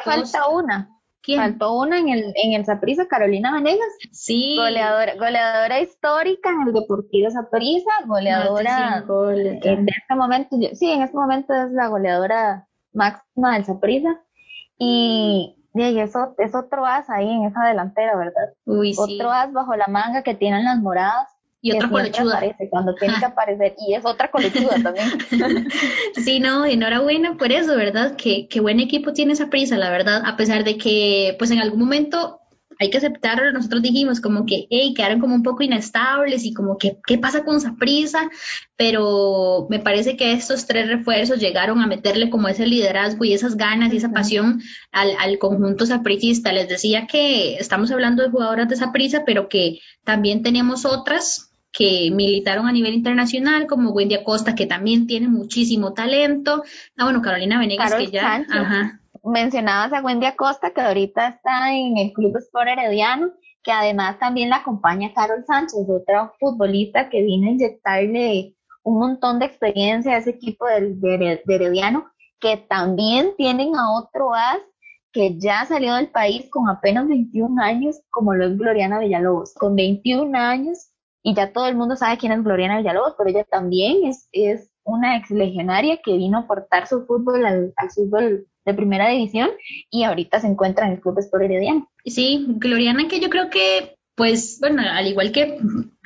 falta 0.05 0.49
una. 0.49 0.97
Faltó 1.37 1.75
una 1.75 1.99
en 1.99 2.09
el 2.09 2.33
en 2.35 2.55
el 2.55 2.65
Saprissa, 2.65 3.07
Carolina 3.07 3.53
Vanegas. 3.53 3.87
Sí. 4.11 4.57
Goleadora, 4.57 5.15
goleadora 5.15 5.81
histórica 5.81 6.51
en 6.51 6.69
el 6.69 6.75
Deportivo 6.75 7.31
Saprissa, 7.31 7.91
goleadora 8.07 9.05
en 9.63 9.87
este 9.89 10.15
momento, 10.17 10.57
sí, 10.73 10.91
en 10.91 11.03
este 11.03 11.17
momento 11.17 11.55
es 11.55 11.71
la 11.73 11.89
goleadora 11.89 12.67
máxima 12.93 13.55
del 13.55 13.65
Saprissa 13.65 14.21
y 14.79 15.57
y 15.73 15.99
eso 16.01 16.35
es 16.39 16.55
otro 16.55 16.85
as 16.85 17.09
ahí 17.11 17.31
en 17.31 17.45
esa 17.45 17.65
delantera, 17.65 18.17
¿verdad? 18.17 18.55
Uy, 18.65 18.93
otro 18.99 19.31
as 19.31 19.53
bajo 19.53 19.77
la 19.77 19.87
manga 19.87 20.23
que 20.23 20.35
tienen 20.35 20.65
las 20.65 20.79
moradas 20.79 21.29
y 21.63 21.73
otra 21.73 21.89
colochuda. 21.89 22.37
Aparece 22.37 22.69
cuando 22.71 22.95
tiene 22.95 23.15
que 23.19 23.25
aparecer. 23.25 23.75
Y 23.87 23.95
es 23.95 24.05
otra 24.05 24.31
colochuda 24.31 24.77
también. 24.83 25.09
sí, 26.15 26.41
no, 26.41 26.65
enhorabuena 26.65 27.37
por 27.37 27.53
eso, 27.53 27.77
¿verdad? 27.77 28.17
Qué, 28.17 28.49
qué 28.49 28.61
buen 28.61 28.81
equipo 28.81 29.13
tiene 29.13 29.35
esa 29.35 29.51
prisa, 29.51 29.77
la 29.77 29.91
verdad. 29.91 30.23
A 30.25 30.37
pesar 30.37 30.65
de 30.65 30.79
que, 30.79 31.37
pues 31.39 31.51
en 31.51 31.59
algún 31.59 31.81
momento 31.81 32.41
hay 32.81 32.89
que 32.89 32.97
aceptarlo, 32.97 33.53
nosotros 33.53 33.83
dijimos 33.83 34.23
como 34.23 34.47
que, 34.47 34.67
hey, 34.71 34.95
quedaron 34.97 35.21
como 35.21 35.35
un 35.35 35.43
poco 35.43 35.63
inestables 35.63 36.47
y 36.47 36.55
como 36.55 36.79
que, 36.79 36.97
¿qué 37.07 37.19
pasa 37.19 37.45
con 37.45 37.59
esa 37.59 37.75
prisa? 37.79 38.31
Pero 38.75 39.67
me 39.69 39.81
parece 39.81 40.17
que 40.17 40.33
estos 40.33 40.67
tres 40.67 40.89
refuerzos 40.89 41.41
llegaron 41.41 41.83
a 41.83 41.87
meterle 41.87 42.31
como 42.31 42.49
ese 42.49 42.67
liderazgo 42.67 43.27
y 43.27 43.35
esas 43.35 43.59
ganas 43.59 43.93
y 43.93 43.99
esa 43.99 44.13
pasión 44.13 44.63
al, 44.93 45.15
al 45.19 45.39
conjunto 45.39 45.85
sapricista. 45.85 46.55
Les 46.55 46.71
decía 46.71 47.07
que 47.07 47.57
estamos 47.57 47.91
hablando 47.91 48.23
de 48.23 48.31
jugadoras 48.31 48.67
de 48.71 48.77
esa 48.77 48.93
prisa, 48.93 49.25
pero 49.27 49.51
que 49.51 49.81
también 50.03 50.43
tenemos 50.43 50.87
otras 50.87 51.50
que 51.73 52.11
militaron 52.13 52.67
a 52.67 52.73
nivel 52.73 52.95
internacional, 52.95 53.67
como 53.67 53.91
Wendy 53.91 54.15
Acosta, 54.15 54.55
que 54.55 54.67
también 54.67 55.07
tiene 55.07 55.29
muchísimo 55.29 55.93
talento. 55.93 56.65
Ah, 56.97 57.05
bueno, 57.05 57.23
Carolina 57.23 57.59
Venegas, 57.59 57.95
que 57.95 58.09
ya. 58.09 58.45
Ajá. 58.51 59.01
Mencionabas 59.23 59.93
a 59.93 60.03
Wendy 60.03 60.27
Acosta, 60.27 60.73
que 60.73 60.81
ahorita 60.81 61.29
está 61.29 61.75
en 61.75 61.99
el 61.99 62.13
Club 62.13 62.37
Sport 62.39 62.69
Herediano, 62.69 63.33
que 63.63 63.71
además 63.71 64.19
también 64.19 64.49
la 64.49 64.57
acompaña 64.57 65.13
Carol 65.15 65.45
Sánchez, 65.47 65.87
otra 65.89 66.33
futbolista 66.41 67.11
que 67.11 67.23
vino 67.23 67.49
a 67.49 67.53
inyectarle 67.53 68.57
un 68.83 68.99
montón 68.99 69.39
de 69.39 69.47
experiencia 69.47 70.13
a 70.13 70.19
ese 70.19 70.31
equipo 70.31 70.65
de, 70.67 70.95
de, 70.95 71.55
Herediano, 71.55 72.07
que 72.41 72.57
también 72.57 73.35
tienen 73.37 73.77
a 73.77 73.93
otro 73.93 74.35
as 74.35 74.59
que 75.13 75.37
ya 75.39 75.67
salió 75.67 75.95
del 75.97 76.09
país 76.09 76.49
con 76.51 76.69
apenas 76.69 77.09
21 77.09 77.61
años, 77.61 78.01
como 78.11 78.33
lo 78.33 78.47
es 78.47 78.57
Gloriana 78.57 79.01
Villalobos. 79.01 79.55
Con 79.55 79.75
21 79.75 80.39
años 80.39 80.91
y 81.23 81.35
ya 81.35 81.53
todo 81.53 81.67
el 81.67 81.77
mundo 81.77 81.97
sabe 81.97 82.19
quién 82.19 82.33
es 82.33 82.43
Gloriana 82.43 82.79
Villalobos, 82.79 83.15
pero 83.17 83.31
ella 83.31 83.45
también 83.45 84.05
es, 84.05 84.29
es 84.33 84.71
una 84.85 85.17
ex 85.17 85.31
legionaria 85.31 86.01
que 86.03 86.17
vino 86.17 86.39
a 86.39 86.41
aportar 86.43 86.87
su 86.87 87.05
fútbol 87.07 87.45
al, 87.45 87.73
fútbol 87.95 88.47
de 88.65 88.75
primera 88.75 89.09
división 89.09 89.51
y 89.91 90.05
ahorita 90.05 90.41
se 90.41 90.47
encuentra 90.47 90.87
en 90.87 90.93
el 90.93 91.01
Club 91.01 91.19
Sport 91.19 91.45
Herediano. 91.45 91.89
Sí, 92.05 92.47
Gloriana 92.59 93.09
que 93.09 93.21
yo 93.21 93.29
creo 93.29 93.51
que, 93.51 93.97
pues, 94.15 94.59
bueno, 94.61 94.83
al 94.83 95.07
igual 95.07 95.33
que 95.33 95.59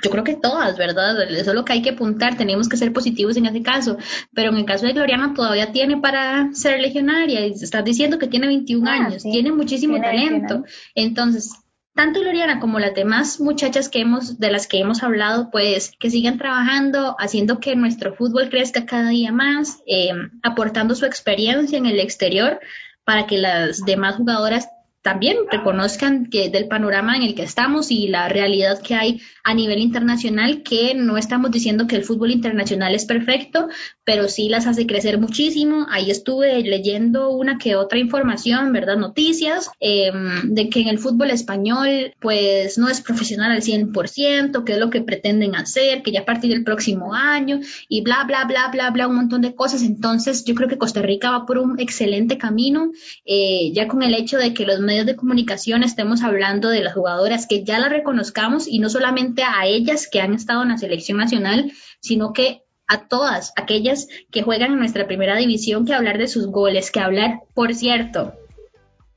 yo 0.03 0.11
creo 0.11 0.25
que 0.25 0.37
todas, 0.37 0.77
¿verdad? 0.77 1.23
Eso 1.31 1.51
es 1.51 1.55
lo 1.55 1.65
que 1.65 1.73
hay 1.73 1.83
que 1.83 1.91
apuntar, 1.91 2.37
tenemos 2.37 2.69
que 2.69 2.77
ser 2.77 2.93
positivos 2.93 3.37
en 3.37 3.47
ese 3.47 3.63
caso, 3.63 3.97
pero 4.33 4.51
en 4.51 4.57
el 4.57 4.65
caso 4.65 4.87
de 4.87 4.93
Gloriana 4.93 5.35
todavía 5.35 5.73
tiene 5.73 5.97
para 5.97 6.53
ser 6.53 6.81
legionaria, 6.81 7.47
y 7.47 7.53
estás 7.53 7.85
diciendo 7.85 8.19
que 8.19 8.27
tiene 8.27 8.49
21 8.49 8.89
ah, 8.89 8.93
años, 8.93 9.23
tiene 9.23 9.53
muchísimo 9.53 10.01
talento, 10.01 10.65
entonces 10.95 11.64
tanto 11.95 12.21
Gloriana 12.21 12.61
como 12.61 12.81
las 12.81 12.95
demás 12.95 13.41
muchachas 13.41 13.89
que 13.89 14.01
hemos, 14.01 14.39
de 14.39 14.51
las 14.51 14.67
que 14.67 14.81
hemos 14.81 15.03
hablado, 15.03 15.51
pues 15.51 15.93
que 15.99 16.11
sigan 16.11 16.39
trabajando, 16.39 17.17
haciendo 17.19 17.61
que 17.61 17.77
nuestro 17.77 18.15
fútbol 18.15 18.51
crezca 18.51 18.85
cada 18.85 19.11
día 19.11 19.33
más, 19.33 19.83
eh, 19.87 20.13
aportando 20.43 20.95
su 20.95 21.07
experiencia 21.07 21.79
en 21.79 21.87
el 21.87 22.01
exterior 22.01 22.61
para 23.05 23.27
que 23.27 23.39
las 23.39 23.85
demás 23.85 24.17
jugadoras 24.17 24.69
también 25.05 25.37
reconozcan 25.53 26.31
que 26.31 26.49
del 26.49 26.67
panorama 26.67 27.15
en 27.15 27.25
el 27.25 27.35
que 27.35 27.43
estamos 27.43 27.91
y 27.91 28.09
la 28.09 28.27
realidad 28.31 28.81
que 28.81 28.95
hay 28.95 29.21
a 29.45 29.53
nivel 29.53 29.81
internacional, 29.81 30.63
que 30.63 30.95
no 30.95 31.19
estamos 31.19 31.51
diciendo 31.51 31.87
que 31.87 31.97
el 31.97 32.05
fútbol 32.05 32.31
internacional 32.31 32.95
es 32.95 33.05
perfecto, 33.05 33.69
pero 34.05 34.29
sí 34.29 34.49
las 34.49 34.67
hace 34.67 34.87
crecer 34.87 35.19
muchísimo. 35.19 35.87
Ahí 35.91 36.11
estuve 36.11 36.63
leyendo 36.63 37.29
una 37.29 37.59
que 37.59 37.77
otra 37.77 37.99
información, 37.99 38.73
¿verdad? 38.73 38.97
Noticias 38.97 39.71
em, 39.79 40.55
de 40.55 40.71
que 40.71 40.81
en 40.81 40.89
el 40.89 40.99
fútbol 40.99 41.31
español 41.31 42.15
pues 42.19 42.79
no 42.79 42.89
es 42.89 43.03
profesional 43.03 43.53
al 43.53 43.61
100%, 43.61 44.65
que 44.65 44.73
es 44.73 44.79
lo 44.79 44.89
que 44.89 45.03
pretenden 45.03 45.55
hacer, 45.55 46.03
que 46.03 46.13
ya 46.13 46.21
a 46.21 46.25
partir 46.25 46.51
del 46.51 46.65
próximo 46.65 47.13
año 47.13 47.61
y 47.91 48.01
bla, 48.01 48.25
bla, 48.25 48.47
bla, 48.47 48.71
bla, 48.73 48.89
bla, 48.89 49.07
un 49.07 49.17
montón 49.17 49.43
de 49.43 49.55
cosas. 49.55 49.83
Entonces 49.83 50.47
yo 50.47 50.55
creo 50.55 50.71
que 50.71 50.79
Costa 50.79 51.03
Rica 51.03 51.31
va 51.31 51.45
por 51.45 51.59
un 51.59 51.79
excelente 51.79 52.39
camino, 52.39 52.91
eh, 53.27 53.71
ya 53.75 53.87
con 53.87 54.03
el 54.03 54.15
hecho 54.15 54.39
de 54.39 54.55
que 54.55 54.65
los 54.65 54.81
medios 54.81 54.94
medios 54.95 55.07
de 55.07 55.17
comunicación 55.17 55.83
estemos 55.83 56.23
hablando 56.23 56.69
de 56.69 56.81
las 56.81 56.95
jugadoras 56.95 57.49
que 57.49 57.65
ya 57.65 57.81
las 57.81 57.91
reconozcamos 57.91 58.69
y 58.69 58.79
no 58.79 58.89
solamente 58.89 59.43
a 59.43 59.67
ellas 59.67 60.09
que 60.09 60.21
han 60.21 60.35
estado 60.35 60.63
en 60.63 60.69
la 60.69 60.79
selección 60.79 61.19
nacional, 61.19 61.73
sino 61.99 62.33
que 62.33 62.63
a 62.87 63.09
todas 63.09 63.53
aquellas 63.57 64.07
que 64.31 64.43
juegan 64.43 64.73
en 64.73 64.79
nuestra 64.79 65.09
primera 65.09 65.37
división, 65.37 65.85
que 65.85 65.95
hablar 65.95 66.19
de 66.19 66.29
sus 66.29 66.47
goles, 66.47 66.93
que 66.93 67.01
hablar, 67.01 67.41
por 67.55 67.75
cierto, 67.75 68.35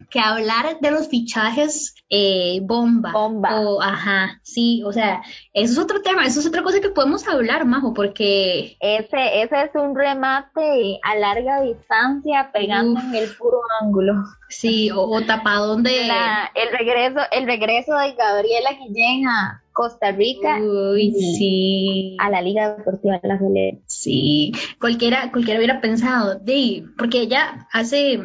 que 0.10 0.20
hablar 0.20 0.80
de 0.80 0.92
los 0.92 1.10
fichajes 1.10 1.96
eh, 2.10 2.60
bomba. 2.62 3.12
Bomba. 3.12 3.60
O, 3.60 3.82
ajá, 3.82 4.40
sí, 4.42 4.82
o 4.86 4.94
sea, 4.94 5.22
eso 5.54 5.74
es 5.74 5.78
otro 5.78 6.02
tema, 6.02 6.26
eso 6.26 6.40
es 6.40 6.48
otra 6.48 6.64
cosa 6.64 6.80
que 6.80 6.90
podemos 6.90 7.28
hablar, 7.28 7.66
Majo, 7.66 7.94
porque... 7.94 8.78
Ese, 8.80 9.42
ese 9.42 9.64
es 9.64 9.72
un 9.76 9.96
remate 9.96 11.00
a 11.04 11.16
larga 11.16 11.62
distancia 11.62 12.50
pegando 12.54 13.00
en 13.00 13.16
el 13.16 13.30
puro 13.36 13.60
ángulo. 13.82 14.14
Sí, 14.48 14.90
o, 14.92 15.02
o 15.02 15.22
tapadón 15.24 15.84
de... 15.84 16.08
La- 16.08 16.50
el 16.56 16.70
regreso, 16.78 17.20
el 17.32 17.46
regreso 17.46 17.98
de 17.98 18.14
Gabriela 18.14 18.70
Guillén 18.80 19.28
a 19.28 19.62
Costa 19.74 20.12
Rica 20.12 20.58
Uy, 20.60 21.14
sí. 21.14 22.16
a 22.20 22.30
la 22.30 22.42
Liga 22.42 22.78
Deportiva 22.78 23.20
de 23.22 23.28
la 23.28 23.38
Julieta. 23.38 23.80
Sí, 23.86 24.54
cualquiera, 24.80 25.30
cualquiera 25.32 25.60
hubiera 25.60 25.82
pensado, 25.82 26.40
de, 26.40 26.86
porque 26.98 27.20
ella 27.20 27.68
hace 27.72 28.22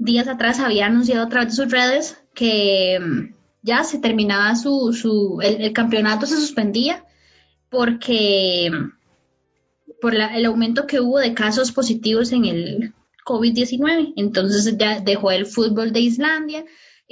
días 0.00 0.28
atrás 0.28 0.58
había 0.60 0.86
anunciado 0.86 1.22
a 1.24 1.28
través 1.28 1.50
de 1.56 1.62
sus 1.62 1.70
redes 1.72 2.18
que 2.34 2.98
mm, 3.00 3.34
ya 3.62 3.84
se 3.84 3.98
terminaba 3.98 4.56
su, 4.56 4.92
su 4.92 5.38
el, 5.42 5.72
campeonato 5.72 6.26
se 6.26 6.36
suspendía 6.36 7.04
porque 7.68 8.70
mm, 8.72 9.98
por 10.00 10.14
la- 10.14 10.36
el 10.36 10.46
aumento 10.46 10.86
que 10.86 11.00
hubo 11.00 11.18
de 11.18 11.34
casos 11.34 11.72
positivos 11.72 12.32
en 12.32 12.46
el 12.46 12.94
COVID-19. 13.26 14.14
Entonces 14.16 14.76
ya 14.78 15.00
dejó 15.00 15.30
el 15.30 15.46
fútbol 15.46 15.92
de 15.92 16.00
Islandia 16.00 16.64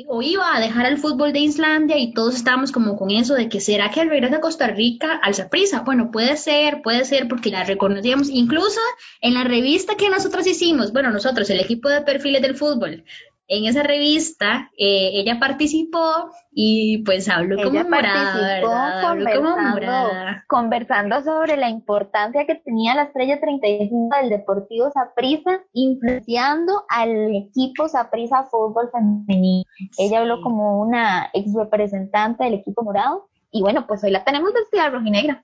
o 0.06 0.22
iba 0.22 0.54
a 0.54 0.60
dejar 0.60 0.86
el 0.86 0.98
fútbol 0.98 1.32
de 1.32 1.40
Islandia 1.40 1.98
y 1.98 2.12
todos 2.12 2.36
estábamos 2.36 2.70
como 2.70 2.96
con 2.96 3.10
eso 3.10 3.34
de 3.34 3.48
que 3.48 3.60
será 3.60 3.90
que 3.90 4.04
regresa 4.04 4.36
a 4.36 4.40
Costa 4.40 4.68
Rica 4.68 5.18
alza 5.22 5.48
prisa. 5.48 5.80
Bueno, 5.80 6.10
puede 6.10 6.36
ser, 6.36 6.82
puede 6.82 7.04
ser 7.04 7.26
porque 7.26 7.50
la 7.50 7.64
reconocíamos 7.64 8.28
incluso 8.30 8.80
en 9.20 9.34
la 9.34 9.44
revista 9.44 9.96
que 9.96 10.08
nosotros 10.08 10.46
hicimos, 10.46 10.92
bueno, 10.92 11.10
nosotros, 11.10 11.50
el 11.50 11.60
equipo 11.60 11.88
de 11.88 12.02
perfiles 12.02 12.42
del 12.42 12.56
fútbol. 12.56 13.04
En 13.50 13.64
esa 13.64 13.82
revista 13.82 14.70
eh, 14.76 15.10
ella 15.14 15.40
participó 15.40 16.30
y 16.52 16.98
pues 16.98 17.30
habló 17.30 17.56
como 17.56 17.70
Ella 17.70 17.84
como 17.84 19.08
conversando, 19.08 19.70
morada. 19.70 20.44
conversando 20.46 21.22
sobre 21.22 21.56
la 21.56 21.70
importancia 21.70 22.44
que 22.46 22.56
tenía 22.56 22.94
la 22.94 23.04
estrella 23.04 23.40
35 23.40 24.16
del 24.20 24.28
Deportivo 24.28 24.90
Saprissa, 24.90 25.62
influenciando 25.72 26.84
al 26.90 27.34
equipo 27.34 27.88
Saprissa 27.88 28.44
Fútbol 28.44 28.90
Femenino. 28.92 29.64
Ella 29.96 30.20
habló 30.20 30.42
como 30.42 30.82
una 30.82 31.30
ex 31.32 31.54
representante 31.54 32.44
del 32.44 32.54
equipo 32.54 32.82
morado. 32.82 33.28
Y 33.50 33.62
bueno, 33.62 33.86
pues 33.86 34.04
hoy 34.04 34.10
la 34.10 34.24
tenemos 34.24 34.52
vestida 34.52 34.90
rojinegra. 34.90 35.42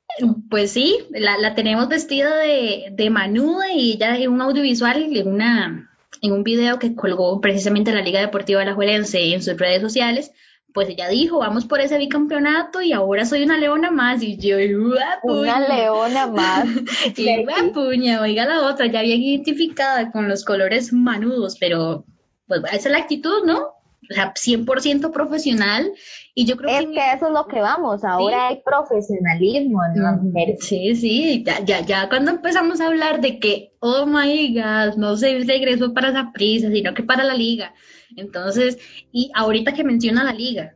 Pues 0.50 0.72
sí, 0.72 0.98
la, 1.08 1.38
la 1.38 1.54
tenemos 1.54 1.88
vestida 1.88 2.36
de, 2.36 2.88
de 2.92 3.08
manuda 3.08 3.72
y 3.72 3.96
ya 3.96 4.14
en 4.14 4.30
un 4.30 4.42
audiovisual, 4.42 5.16
en 5.16 5.26
una, 5.26 5.90
en 6.24 6.32
un 6.32 6.42
video 6.42 6.78
que 6.78 6.94
colgó 6.94 7.38
precisamente 7.40 7.92
la 7.92 8.00
Liga 8.00 8.20
Deportiva 8.20 8.62
Alajuelense 8.62 9.34
en 9.34 9.42
sus 9.42 9.58
redes 9.58 9.82
sociales, 9.82 10.32
pues 10.72 10.88
ella 10.88 11.08
dijo, 11.08 11.38
vamos 11.38 11.66
por 11.66 11.80
ese 11.80 11.98
bicampeonato 11.98 12.80
y 12.80 12.92
ahora 12.92 13.26
soy 13.26 13.42
una 13.42 13.58
leona 13.58 13.90
más. 13.90 14.22
Y 14.22 14.38
yo, 14.38 14.56
¡ua, 14.56 15.18
Una 15.22 15.60
leona 15.68 16.26
más. 16.26 16.66
Y 17.16 17.44
¡ua, 17.44 17.72
puña! 17.74 18.22
Oiga 18.22 18.46
la 18.46 18.66
otra, 18.66 18.87
ya 18.87 19.02
bien 19.02 19.22
identificada 19.22 20.10
con 20.10 20.28
los 20.28 20.44
colores 20.44 20.94
manudos, 20.94 21.58
pero 21.60 22.06
pues 22.46 22.62
esa 22.64 22.74
es 22.74 22.90
la 22.90 22.98
actitud, 22.98 23.44
¿no? 23.44 23.73
O 24.10 24.14
sea, 24.14 24.34
100% 24.34 25.12
profesional. 25.12 25.92
Y 26.34 26.46
yo 26.46 26.56
creo 26.56 26.70
Es 26.70 26.86
que 26.86 27.12
eso 27.14 27.26
es 27.26 27.32
lo 27.32 27.46
que 27.46 27.60
vamos. 27.60 28.04
Ahora 28.04 28.48
hay 28.48 28.60
profesionalismo 28.64 29.80
en 29.94 30.02
las 30.02 30.22
mujeres. 30.22 30.64
Sí, 30.64 30.94
sí, 30.96 31.44
ya, 31.44 31.64
ya, 31.64 31.80
ya 31.80 32.08
cuando 32.08 32.32
empezamos 32.32 32.80
a 32.80 32.86
hablar 32.86 33.20
de 33.20 33.38
que, 33.38 33.72
oh 33.80 34.06
my 34.06 34.54
God, 34.54 34.96
no 34.96 35.16
se 35.16 35.38
regresó 35.40 35.94
para 35.94 36.08
esa 36.08 36.32
prisa, 36.32 36.70
sino 36.70 36.92
que 36.94 37.02
para 37.02 37.24
la 37.24 37.34
liga. 37.34 37.74
Entonces, 38.16 38.78
y 39.12 39.30
ahorita 39.34 39.74
que 39.74 39.84
menciona 39.84 40.24
la 40.24 40.32
liga, 40.32 40.74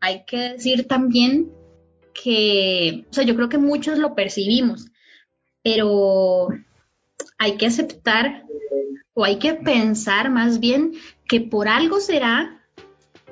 hay 0.00 0.24
que 0.24 0.52
decir 0.52 0.86
también 0.86 1.50
que, 2.12 3.04
o 3.10 3.12
sea, 3.12 3.24
yo 3.24 3.34
creo 3.34 3.48
que 3.48 3.58
muchos 3.58 3.98
lo 3.98 4.14
percibimos, 4.14 4.86
pero 5.62 6.48
hay 7.38 7.56
que 7.56 7.66
aceptar 7.66 8.44
o 9.14 9.24
hay 9.24 9.38
que 9.38 9.54
pensar 9.54 10.30
más 10.30 10.60
bien 10.60 10.92
que 11.26 11.40
por 11.40 11.68
algo 11.68 12.00
será 12.00 12.60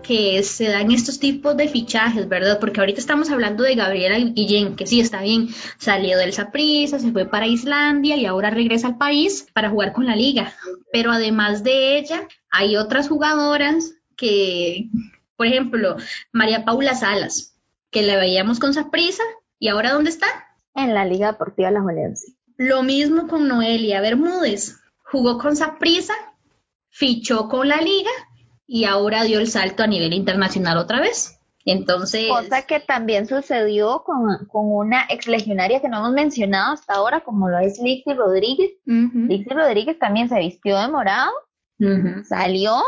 que 0.02 0.42
se 0.42 0.68
dan 0.68 0.90
estos 0.90 1.18
tipos 1.18 1.56
de 1.56 1.68
fichajes, 1.68 2.28
¿verdad? 2.28 2.58
Porque 2.58 2.80
ahorita 2.80 2.98
estamos 2.98 3.30
hablando 3.30 3.62
de 3.62 3.76
Gabriela 3.76 4.18
Guillén, 4.18 4.74
que 4.74 4.86
sí 4.86 5.00
está 5.00 5.22
bien, 5.22 5.48
salió 5.78 6.18
del 6.18 6.32
Saprissa, 6.32 6.98
se 6.98 7.12
fue 7.12 7.24
para 7.24 7.46
Islandia 7.46 8.16
y 8.16 8.26
ahora 8.26 8.50
regresa 8.50 8.88
al 8.88 8.98
país 8.98 9.46
para 9.54 9.70
jugar 9.70 9.92
con 9.92 10.06
la 10.06 10.16
liga. 10.16 10.52
Pero 10.92 11.12
además 11.12 11.62
de 11.62 11.98
ella, 11.98 12.26
hay 12.50 12.76
otras 12.76 13.08
jugadoras 13.08 13.94
que, 14.16 14.90
por 15.36 15.46
ejemplo, 15.46 15.96
María 16.32 16.64
Paula 16.64 16.94
Salas, 16.94 17.56
que 17.90 18.02
la 18.02 18.16
veíamos 18.16 18.58
con 18.58 18.74
Saprissa 18.74 19.22
y 19.58 19.68
ahora 19.68 19.92
¿dónde 19.92 20.10
está? 20.10 20.26
En 20.74 20.94
la 20.94 21.04
Liga 21.04 21.30
Deportiva 21.32 21.70
La 21.70 21.82
Juelense. 21.82 22.34
Lo 22.56 22.82
mismo 22.82 23.28
con 23.28 23.48
Noelia 23.48 24.00
Bermúdez, 24.00 24.80
jugó 25.04 25.38
con 25.38 25.56
Saprissa, 25.56 26.14
fichó 26.92 27.48
con 27.48 27.68
la 27.68 27.78
liga 27.78 28.10
y 28.66 28.84
ahora 28.84 29.24
dio 29.24 29.40
el 29.40 29.48
salto 29.48 29.82
a 29.82 29.86
nivel 29.86 30.12
internacional 30.12 30.78
otra 30.78 31.00
vez. 31.00 31.38
Entonces, 31.64 32.28
Cosa 32.28 32.62
que 32.62 32.80
también 32.80 33.26
sucedió 33.26 34.02
con, 34.04 34.46
con 34.46 34.66
una 34.66 35.06
ex 35.08 35.26
legionaria 35.28 35.80
que 35.80 35.88
no 35.88 35.98
hemos 35.98 36.12
mencionado 36.12 36.72
hasta 36.72 36.94
ahora, 36.94 37.20
como 37.20 37.48
lo 37.48 37.58
es 37.58 37.80
Lixi 37.80 38.14
Rodríguez. 38.14 38.72
Ujú, 38.86 39.26
Lixi 39.28 39.50
Rodríguez 39.50 39.98
también 39.98 40.28
se 40.28 40.38
vistió 40.38 40.78
de 40.78 40.88
morado, 40.88 41.32
salió 42.24 42.82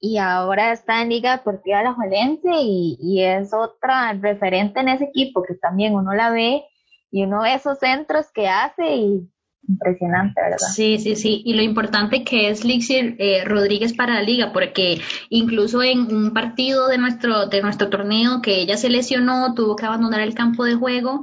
y 0.00 0.18
ahora 0.18 0.72
está 0.72 1.02
en 1.02 1.08
Liga 1.08 1.36
Deportiva 1.36 1.82
La 1.82 1.94
Juelense 1.94 2.50
y, 2.60 2.98
y 3.00 3.22
es 3.22 3.52
otra 3.52 4.12
referente 4.12 4.80
en 4.80 4.88
ese 4.88 5.04
equipo 5.04 5.42
que 5.42 5.54
también 5.54 5.94
uno 5.94 6.12
la 6.12 6.30
ve 6.30 6.64
y 7.10 7.24
uno 7.24 7.42
ve 7.42 7.54
esos 7.54 7.78
centros 7.78 8.26
que 8.32 8.48
hace 8.48 8.96
y 8.96 9.28
impresionante, 9.66 10.40
¿verdad? 10.40 10.58
Sí, 10.74 10.98
sí, 10.98 11.16
sí. 11.16 11.42
Y 11.44 11.54
lo 11.54 11.62
importante 11.62 12.24
que 12.24 12.50
es 12.50 12.64
Lixir 12.64 13.16
eh, 13.18 13.44
Rodríguez 13.44 13.92
para 13.92 14.14
la 14.14 14.22
liga, 14.22 14.52
porque 14.52 15.00
incluso 15.30 15.82
en 15.82 16.14
un 16.14 16.32
partido 16.32 16.88
de 16.88 16.98
nuestro, 16.98 17.46
de 17.46 17.60
nuestro 17.62 17.88
torneo 17.90 18.40
que 18.42 18.60
ella 18.60 18.76
se 18.76 18.88
lesionó, 18.90 19.54
tuvo 19.54 19.76
que 19.76 19.86
abandonar 19.86 20.20
el 20.20 20.34
campo 20.34 20.64
de 20.64 20.74
juego, 20.74 21.22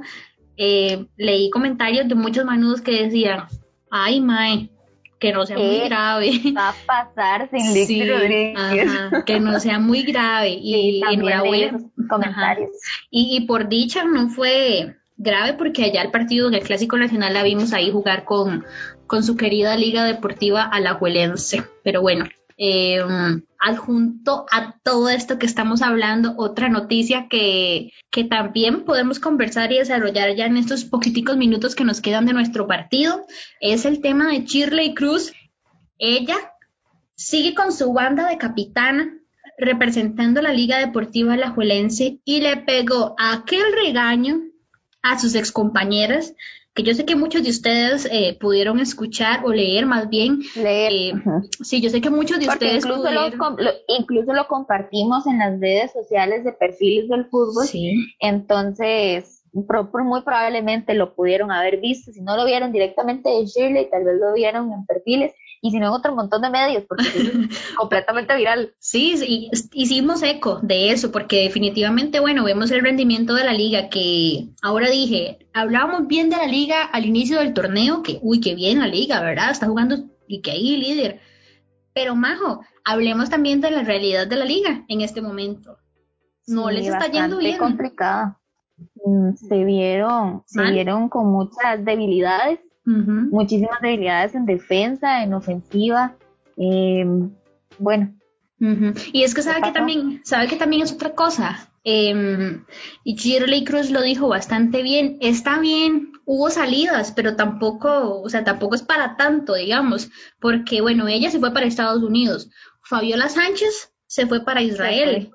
eh, 0.56 1.06
leí 1.16 1.50
comentarios 1.50 2.08
de 2.08 2.14
muchos 2.14 2.44
manudos 2.44 2.80
que 2.82 3.04
decían, 3.04 3.44
ay, 3.90 4.20
mae, 4.20 4.70
que 5.18 5.32
no 5.32 5.46
sea 5.46 5.56
muy 5.56 5.78
¿Qué 5.80 5.84
grave. 5.86 6.30
Va 6.56 6.68
a 6.68 6.74
pasar 6.86 7.48
sin 7.50 7.60
Lixi 7.74 7.86
Sí, 8.02 8.08
Rodríguez. 8.10 8.54
ajá, 8.56 9.24
que 9.24 9.40
no 9.40 9.58
sea 9.60 9.78
muy 9.78 10.02
grave. 10.02 10.50
Sí, 10.62 10.62
Y 10.62 11.00
leí 11.00 11.14
enhorabuena. 11.14 11.78
comentarios. 12.08 12.70
Y, 13.10 13.36
y 13.36 13.46
por 13.46 13.68
dicha 13.68 14.04
no 14.04 14.28
fue 14.28 14.94
grave 15.16 15.54
porque 15.54 15.84
allá 15.84 16.02
el 16.02 16.10
partido 16.10 16.50
del 16.50 16.62
Clásico 16.62 16.96
Nacional 16.96 17.34
la 17.34 17.42
vimos 17.42 17.72
ahí 17.72 17.90
jugar 17.90 18.24
con, 18.24 18.64
con 19.06 19.22
su 19.22 19.36
querida 19.36 19.76
Liga 19.76 20.04
Deportiva 20.04 20.62
Alajuelense. 20.62 21.64
Pero 21.82 22.02
bueno, 22.02 22.26
eh, 22.58 23.00
adjunto 23.58 24.46
a 24.50 24.78
todo 24.82 25.08
esto 25.08 25.38
que 25.38 25.46
estamos 25.46 25.82
hablando, 25.82 26.34
otra 26.36 26.68
noticia 26.68 27.26
que, 27.28 27.92
que 28.10 28.24
también 28.24 28.84
podemos 28.84 29.18
conversar 29.18 29.72
y 29.72 29.78
desarrollar 29.78 30.34
ya 30.34 30.46
en 30.46 30.56
estos 30.56 30.84
poquiticos 30.84 31.36
minutos 31.36 31.74
que 31.74 31.84
nos 31.84 32.00
quedan 32.00 32.26
de 32.26 32.32
nuestro 32.32 32.66
partido 32.66 33.26
es 33.60 33.84
el 33.84 34.00
tema 34.00 34.28
de 34.28 34.44
Shirley 34.44 34.94
Cruz. 34.94 35.32
Ella 35.98 36.36
sigue 37.14 37.54
con 37.54 37.72
su 37.72 37.92
banda 37.92 38.28
de 38.28 38.38
capitana 38.38 39.18
representando 39.58 40.42
la 40.42 40.52
Liga 40.52 40.78
Deportiva 40.78 41.34
Alajuelense 41.34 42.20
y 42.24 42.40
le 42.40 42.58
pegó 42.58 43.14
aquel 43.18 43.64
regaño 43.72 44.40
a 45.12 45.18
sus 45.18 45.34
excompañeras 45.34 46.34
que 46.74 46.82
yo 46.82 46.92
sé 46.92 47.06
que 47.06 47.16
muchos 47.16 47.42
de 47.42 47.48
ustedes 47.48 48.06
eh, 48.12 48.36
pudieron 48.38 48.80
escuchar 48.80 49.46
o 49.46 49.52
leer 49.52 49.86
más 49.86 50.10
bien. 50.10 50.40
Leer. 50.56 50.92
eh, 50.92 51.12
sí, 51.62 51.80
yo 51.80 51.88
sé 51.88 52.02
que 52.02 52.10
muchos 52.10 52.38
de 52.38 52.44
Porque 52.46 52.66
ustedes 52.66 52.84
incluso, 52.84 53.02
pudieron- 53.02 53.56
lo, 53.64 53.70
incluso 53.88 54.32
lo 54.34 54.46
compartimos 54.46 55.26
en 55.26 55.38
las 55.38 55.58
redes 55.58 55.92
sociales 55.92 56.44
de 56.44 56.52
perfiles 56.52 57.08
del 57.08 57.24
fútbol. 57.30 57.66
Sí. 57.66 57.94
Entonces, 58.20 59.42
pro- 59.66 59.88
muy 60.04 60.20
probablemente 60.22 60.92
lo 60.94 61.14
pudieron 61.14 61.50
haber 61.50 61.80
visto. 61.80 62.12
Si 62.12 62.20
no 62.20 62.36
lo 62.36 62.44
vieron 62.44 62.72
directamente 62.72 63.30
de 63.30 63.46
Shirley, 63.46 63.88
tal 63.90 64.04
vez 64.04 64.16
lo 64.20 64.34
vieron 64.34 64.70
en 64.72 64.84
perfiles. 64.84 65.32
Y 65.66 65.70
si 65.72 65.80
no, 65.80 65.86
en 65.86 65.92
otro 65.92 66.14
montón 66.14 66.42
de 66.42 66.50
medios, 66.50 66.84
porque 66.88 67.08
es 67.08 67.32
completamente 67.76 68.36
viral. 68.36 68.72
Sí, 68.78 69.16
sí, 69.16 69.50
hicimos 69.72 70.22
eco 70.22 70.60
de 70.62 70.92
eso, 70.92 71.10
porque 71.10 71.42
definitivamente, 71.42 72.20
bueno, 72.20 72.44
vemos 72.44 72.70
el 72.70 72.82
rendimiento 72.82 73.34
de 73.34 73.42
la 73.42 73.52
liga, 73.52 73.88
que 73.88 74.50
ahora 74.62 74.88
dije, 74.88 75.48
hablábamos 75.52 76.06
bien 76.06 76.30
de 76.30 76.36
la 76.36 76.46
liga 76.46 76.84
al 76.84 77.04
inicio 77.04 77.40
del 77.40 77.52
torneo, 77.52 78.04
que, 78.04 78.20
uy, 78.22 78.40
qué 78.40 78.54
bien 78.54 78.78
la 78.78 78.86
liga, 78.86 79.20
¿verdad? 79.20 79.50
Está 79.50 79.66
jugando 79.66 80.04
y 80.28 80.40
que 80.40 80.52
ahí 80.52 80.76
líder. 80.76 81.20
Pero 81.92 82.14
Majo, 82.14 82.60
hablemos 82.84 83.28
también 83.28 83.60
de 83.60 83.72
la 83.72 83.82
realidad 83.82 84.28
de 84.28 84.36
la 84.36 84.44
liga 84.44 84.84
en 84.86 85.00
este 85.00 85.20
momento. 85.20 85.78
No 86.46 86.70
les 86.70 86.86
está 86.86 87.08
yendo 87.08 87.38
bien. 87.38 87.58
complicada. 87.58 88.38
Mm, 89.04 89.34
se 89.34 89.64
vieron, 89.64 90.42
se 90.46 90.62
vieron 90.70 91.08
con 91.08 91.26
muchas 91.32 91.84
debilidades, 91.84 92.60
muchísimas 92.86 93.80
debilidades 93.80 94.34
en 94.34 94.46
defensa, 94.46 95.22
en 95.22 95.34
ofensiva. 95.34 96.14
Em, 96.56 97.30
bueno. 97.78 98.14
Y 99.12 99.22
es 99.22 99.34
que 99.34 99.42
sabe 99.42 99.60
que 99.60 99.72
también, 99.72 100.22
sabe 100.24 100.46
que 100.46 100.56
también 100.56 100.82
es 100.82 100.92
otra 100.92 101.14
cosa. 101.14 101.68
Eh, 101.84 102.60
y 103.04 103.14
Shirley 103.14 103.64
Cruz 103.64 103.90
lo 103.90 104.02
dijo 104.02 104.28
bastante 104.28 104.82
bien. 104.82 105.18
Está 105.20 105.58
bien, 105.60 106.12
hubo 106.26 106.50
salidas, 106.50 107.12
pero 107.12 107.36
tampoco, 107.36 108.20
o 108.20 108.28
sea, 108.28 108.44
tampoco 108.44 108.74
es 108.74 108.82
para 108.82 109.16
tanto, 109.16 109.54
digamos, 109.54 110.10
porque 110.40 110.80
bueno, 110.80 111.06
ella 111.08 111.30
se 111.30 111.38
fue 111.38 111.54
para 111.54 111.66
Estados 111.66 112.02
Unidos. 112.02 112.50
Fabiola 112.82 113.28
Sánchez 113.28 113.92
se 114.06 114.26
fue 114.26 114.44
para 114.44 114.62
Israel. 114.62 115.32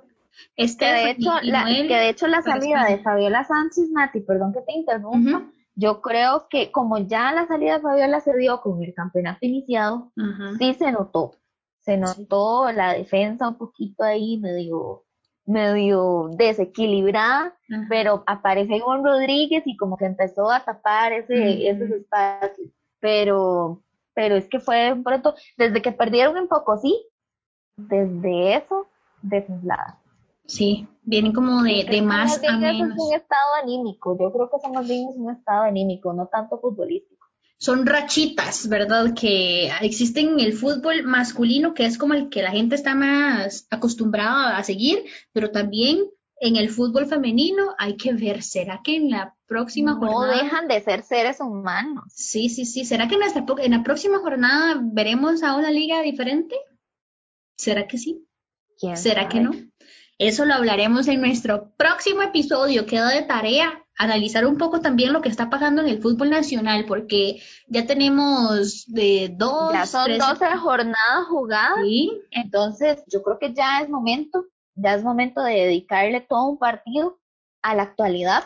Este 0.55 0.85
que, 0.85 0.91
de 0.91 1.11
hecho, 1.11 1.31
la, 1.43 1.65
que 1.65 1.95
de 1.95 2.09
hecho 2.09 2.27
la 2.27 2.41
salida 2.41 2.85
de 2.85 2.99
Fabiola 2.99 3.43
Sánchez, 3.45 3.89
Nati, 3.91 4.21
perdón 4.21 4.53
que 4.53 4.61
te 4.61 4.73
interrumpa, 4.73 5.49
yo 5.75 6.01
creo 6.01 6.47
que 6.49 6.71
como 6.71 6.97
ya 6.97 7.31
la 7.31 7.47
salida 7.47 7.75
de 7.75 7.81
Fabiola 7.81 8.19
se 8.19 8.36
dio 8.38 8.62
con 8.62 8.84
el 8.84 8.93
campeonato 8.93 9.39
iniciado, 9.41 10.12
sí 10.57 10.73
se 10.73 10.91
notó, 10.91 11.36
se 11.79 11.97
notó 11.97 12.71
la 12.71 12.93
defensa 12.93 13.47
un 13.47 13.57
poquito 13.57 14.03
ahí 14.03 14.38
medio 14.39 15.05
medio 15.45 16.29
desequilibrada, 16.34 17.57
pero 17.89 18.23
aparece 18.27 18.77
Ivonne 18.77 19.03
Rodríguez 19.03 19.63
y 19.65 19.75
como 19.75 19.97
que 19.97 20.05
empezó 20.05 20.49
a 20.51 20.63
tapar 20.63 21.13
ese, 21.13 21.67
esos 21.67 21.89
espacios. 21.89 22.69
Pero, 22.99 23.81
pero 24.13 24.36
es 24.36 24.47
que 24.47 24.60
fue 24.60 24.95
pronto, 25.03 25.36
desde 25.57 25.81
que 25.81 25.91
perdieron 25.91 26.38
en 26.38 26.47
poco, 26.47 26.77
sí, 26.77 27.07
desde 27.75 28.55
eso, 28.55 28.88
desinflada. 29.21 30.00
Sí, 30.45 30.88
vienen 31.04 31.34
como 31.34 31.63
de, 31.63 31.86
de 31.89 32.01
más 32.01 32.43
a 32.43 32.58
menos. 32.58 32.97
Es 32.97 33.04
un 33.04 33.13
estado 33.13 33.54
anímico, 33.62 34.17
yo 34.19 34.32
creo 34.32 34.49
que 34.49 34.60
son 34.62 34.73
más 34.73 34.88
bien 34.88 35.08
un 35.15 35.32
estado 35.32 35.63
anímico, 35.63 36.13
no 36.13 36.27
tanto 36.27 36.60
futbolístico 36.60 37.21
son 37.62 37.86
rachitas, 37.86 38.67
¿verdad? 38.67 39.13
Que 39.13 39.69
existen 39.82 40.30
en 40.30 40.39
el 40.39 40.54
fútbol 40.54 41.04
masculino, 41.04 41.75
que 41.75 41.86
es 41.86 41.99
como 41.99 42.15
el 42.15 42.30
que 42.30 42.41
la 42.41 42.49
gente 42.49 42.73
está 42.73 42.95
más 42.95 43.67
acostumbrada 43.69 44.58
a 44.58 44.63
seguir, 44.63 45.06
pero 45.32 45.51
también 45.51 45.99
en 46.39 46.56
el 46.56 46.71
fútbol 46.71 47.06
femenino 47.06 47.75
hay 47.77 47.97
que 47.97 48.13
ver, 48.13 48.41
¿será 48.41 48.82
que 48.84 48.95
en 48.95 49.12
la 49.12 49.36
próxima 49.45 49.93
jornada... 49.93 50.38
No 50.38 50.43
dejan 50.43 50.67
de 50.67 50.82
ser 50.82 51.04
seres 51.04 51.39
humanos. 51.39 52.06
Sí, 52.08 52.49
sí, 52.49 52.65
sí. 52.65 52.84
¿Será 52.84 53.08
que 53.08 53.13
en, 53.13 53.19
nuestra, 53.19 53.45
en 53.60 53.71
la 53.71 53.84
próxima 53.84 54.17
jornada 54.17 54.82
veremos 54.82 55.43
a 55.43 55.56
una 55.56 55.69
liga 55.69 56.01
diferente? 56.01 56.56
¿Será 57.58 57.86
que 57.86 57.99
sí? 57.99 58.27
¿Será 58.95 59.30
que 59.30 59.39
no? 59.39 59.51
Eso 60.21 60.45
lo 60.45 60.53
hablaremos 60.53 61.07
en 61.07 61.19
nuestro 61.19 61.71
próximo 61.77 62.21
episodio. 62.21 62.86
Queda 62.86 63.10
de 63.10 63.23
tarea 63.23 63.84
analizar 63.97 64.45
un 64.45 64.55
poco 64.55 64.79
también 64.79 65.13
lo 65.13 65.21
que 65.21 65.29
está 65.29 65.49
pasando 65.49 65.81
en 65.81 65.88
el 65.89 65.99
fútbol 65.99 66.29
nacional, 66.29 66.86
porque 66.86 67.41
ya 67.65 67.88
tenemos 67.88 68.86
de 68.86 69.34
dos. 69.36 69.73
Ya 69.73 69.88
son 69.88 70.15
12 70.15 70.57
jornadas 70.57 71.25
jugadas. 71.27 71.79
Sí. 71.84 72.21
Entonces, 72.29 73.03
yo 73.07 73.23
creo 73.23 73.39
que 73.39 73.55
ya 73.55 73.81
es 73.81 73.89
momento, 73.89 74.45
ya 74.75 74.93
es 74.93 75.03
momento 75.03 75.41
de 75.41 75.53
dedicarle 75.53 76.21
todo 76.21 76.49
un 76.49 76.60
partido 76.60 77.19
a 77.63 77.73
la 77.73 77.81
actualidad. 77.81 78.43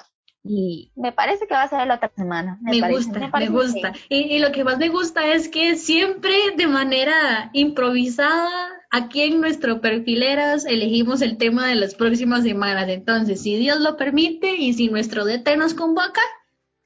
Y 0.47 0.91
me 0.95 1.11
parece 1.11 1.47
que 1.47 1.55
va 1.55 1.63
a 1.63 1.67
ser 1.67 1.87
la 1.87 1.95
otra 1.95 2.11
semana. 2.15 2.59
Me, 2.61 2.79
gusta, 2.91 3.31
me, 3.39 3.49
gusta. 3.49 3.93
Y, 4.09 4.35
y 4.35 4.39
lo 4.39 4.51
que 4.51 4.63
más 4.63 4.77
me 4.77 4.89
gusta 4.89 5.25
es 5.33 5.49
que 5.49 5.75
siempre 5.75 6.33
de 6.55 6.67
manera 6.67 7.49
improvisada 7.53 8.69
aquí 8.91 9.23
en 9.23 9.41
nuestro 9.41 9.81
perfileras 9.81 10.65
elegimos 10.65 11.23
el 11.23 11.37
tema 11.37 11.67
de 11.67 11.75
las 11.75 11.95
próximas 11.95 12.43
semanas. 12.43 12.87
Entonces, 12.89 13.41
si 13.41 13.57
Dios 13.57 13.79
lo 13.79 13.97
permite 13.97 14.55
y 14.55 14.73
si 14.73 14.87
nuestro 14.89 15.25
DT 15.25 15.57
nos 15.57 15.73
convoca, 15.73 16.21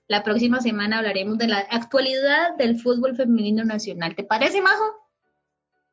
la 0.07 0.23
próxima 0.23 0.61
semana 0.61 0.99
hablaremos 0.99 1.37
de 1.37 1.49
la 1.49 1.59
actualidad 1.59 2.55
del 2.55 2.79
fútbol 2.79 3.15
femenino 3.15 3.65
nacional. 3.65 4.15
¿Te 4.15 4.23
parece, 4.23 4.61
Majo? 4.61 4.85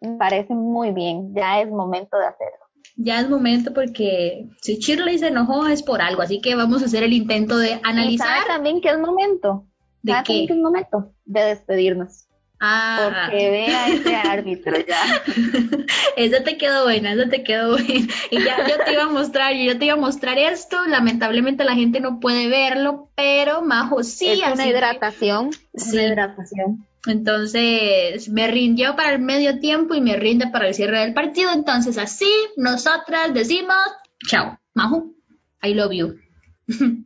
Me 0.00 0.16
parece 0.16 0.54
muy 0.54 0.92
bien. 0.92 1.34
Ya 1.34 1.60
es 1.60 1.68
momento 1.68 2.16
de 2.16 2.26
hacerlo. 2.26 2.65
Ya 2.96 3.20
es 3.20 3.28
momento 3.28 3.74
porque 3.74 4.48
si 4.62 4.78
Shirley 4.78 5.18
se 5.18 5.28
enojó 5.28 5.66
es 5.66 5.82
por 5.82 6.00
algo, 6.00 6.22
así 6.22 6.40
que 6.40 6.54
vamos 6.54 6.82
a 6.82 6.86
hacer 6.86 7.02
el 7.02 7.12
intento 7.12 7.58
de 7.58 7.78
analizar. 7.82 8.44
¿Y 8.44 8.48
también 8.48 8.80
que 8.80 8.88
es 8.88 8.98
momento? 8.98 9.66
¿De 10.02 10.14
qué? 10.24 10.46
que 10.46 10.52
es 10.54 10.58
momento 10.58 11.12
de 11.24 11.42
despedirnos. 11.42 12.26
Ah. 12.60 13.28
Porque 13.28 13.50
vea 13.50 13.88
ese 13.88 14.14
árbitro 14.16 14.76
ya. 14.86 15.22
Esa 16.16 16.42
te 16.42 16.56
quedó 16.56 16.84
buena, 16.84 17.12
esa 17.12 17.28
te 17.28 17.42
quedó 17.42 17.72
buena. 17.72 18.06
Y 18.30 18.42
ya 18.42 18.66
yo 18.66 18.82
te 18.82 18.92
iba 18.94 19.02
a 19.02 19.08
mostrar, 19.08 19.54
yo 19.54 19.78
te 19.78 19.84
iba 19.84 19.94
a 19.94 19.98
mostrar 19.98 20.38
esto. 20.38 20.86
Lamentablemente 20.86 21.64
la 21.64 21.74
gente 21.74 22.00
no 22.00 22.18
puede 22.18 22.48
verlo, 22.48 23.10
pero 23.14 23.60
Majo 23.60 24.02
sí. 24.02 24.28
Es 24.28 24.52
una 24.52 24.66
hidratación. 24.66 25.50
Sí. 25.74 25.98
hidratación. 25.98 26.86
Entonces 27.06 28.28
me 28.28 28.48
rindió 28.48 28.96
para 28.96 29.14
el 29.14 29.20
medio 29.20 29.58
tiempo 29.58 29.94
y 29.94 30.00
me 30.00 30.16
rinde 30.16 30.48
para 30.48 30.68
el 30.68 30.74
cierre 30.74 31.00
del 31.00 31.14
partido. 31.14 31.50
Entonces 31.52 31.98
así 31.98 32.30
nosotras 32.56 33.32
decimos 33.34 33.76
chao. 34.28 34.58
Majo, 34.74 35.14
I 35.62 35.74
love 35.74 35.92
you. 35.92 36.18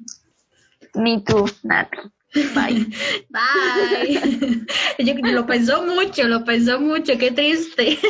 Me 0.95 1.21
too, 1.21 1.47
Nati. 1.63 1.99
Bye. 2.35 2.87
Bye. 3.31 4.67
Yo, 4.99 5.15
lo 5.15 5.47
pensó 5.47 5.83
mucho, 5.83 6.25
lo 6.29 6.45
pensó 6.45 6.81
mucho, 6.81 7.19
qué 7.19 7.31
triste. 7.31 7.99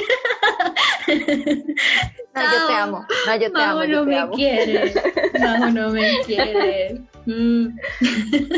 No, 2.32 2.42
yo 2.42 2.66
te 2.68 2.74
amo. 2.74 3.06
No, 3.26 3.36
yo 3.36 3.52
te 3.52 3.62
amo. 3.62 3.84
no 3.84 4.04
me 4.04 4.30
quiere. 4.36 4.94
No, 5.40 5.70
no 5.70 5.90
me 5.90 6.20
quiere. 6.24 7.00
Mm. 7.26 7.76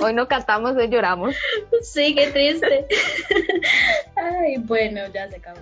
Hoy 0.03 0.13
no 0.13 0.29
cantamos, 0.29 0.77
hoy 0.77 0.89
lloramos. 0.89 1.35
Sí, 1.81 2.15
qué 2.15 2.27
triste. 2.33 2.87
Ay, 4.15 4.59
bueno, 4.59 5.01
ya 5.15 5.29
se 5.31 5.37
acabó. 5.37 5.61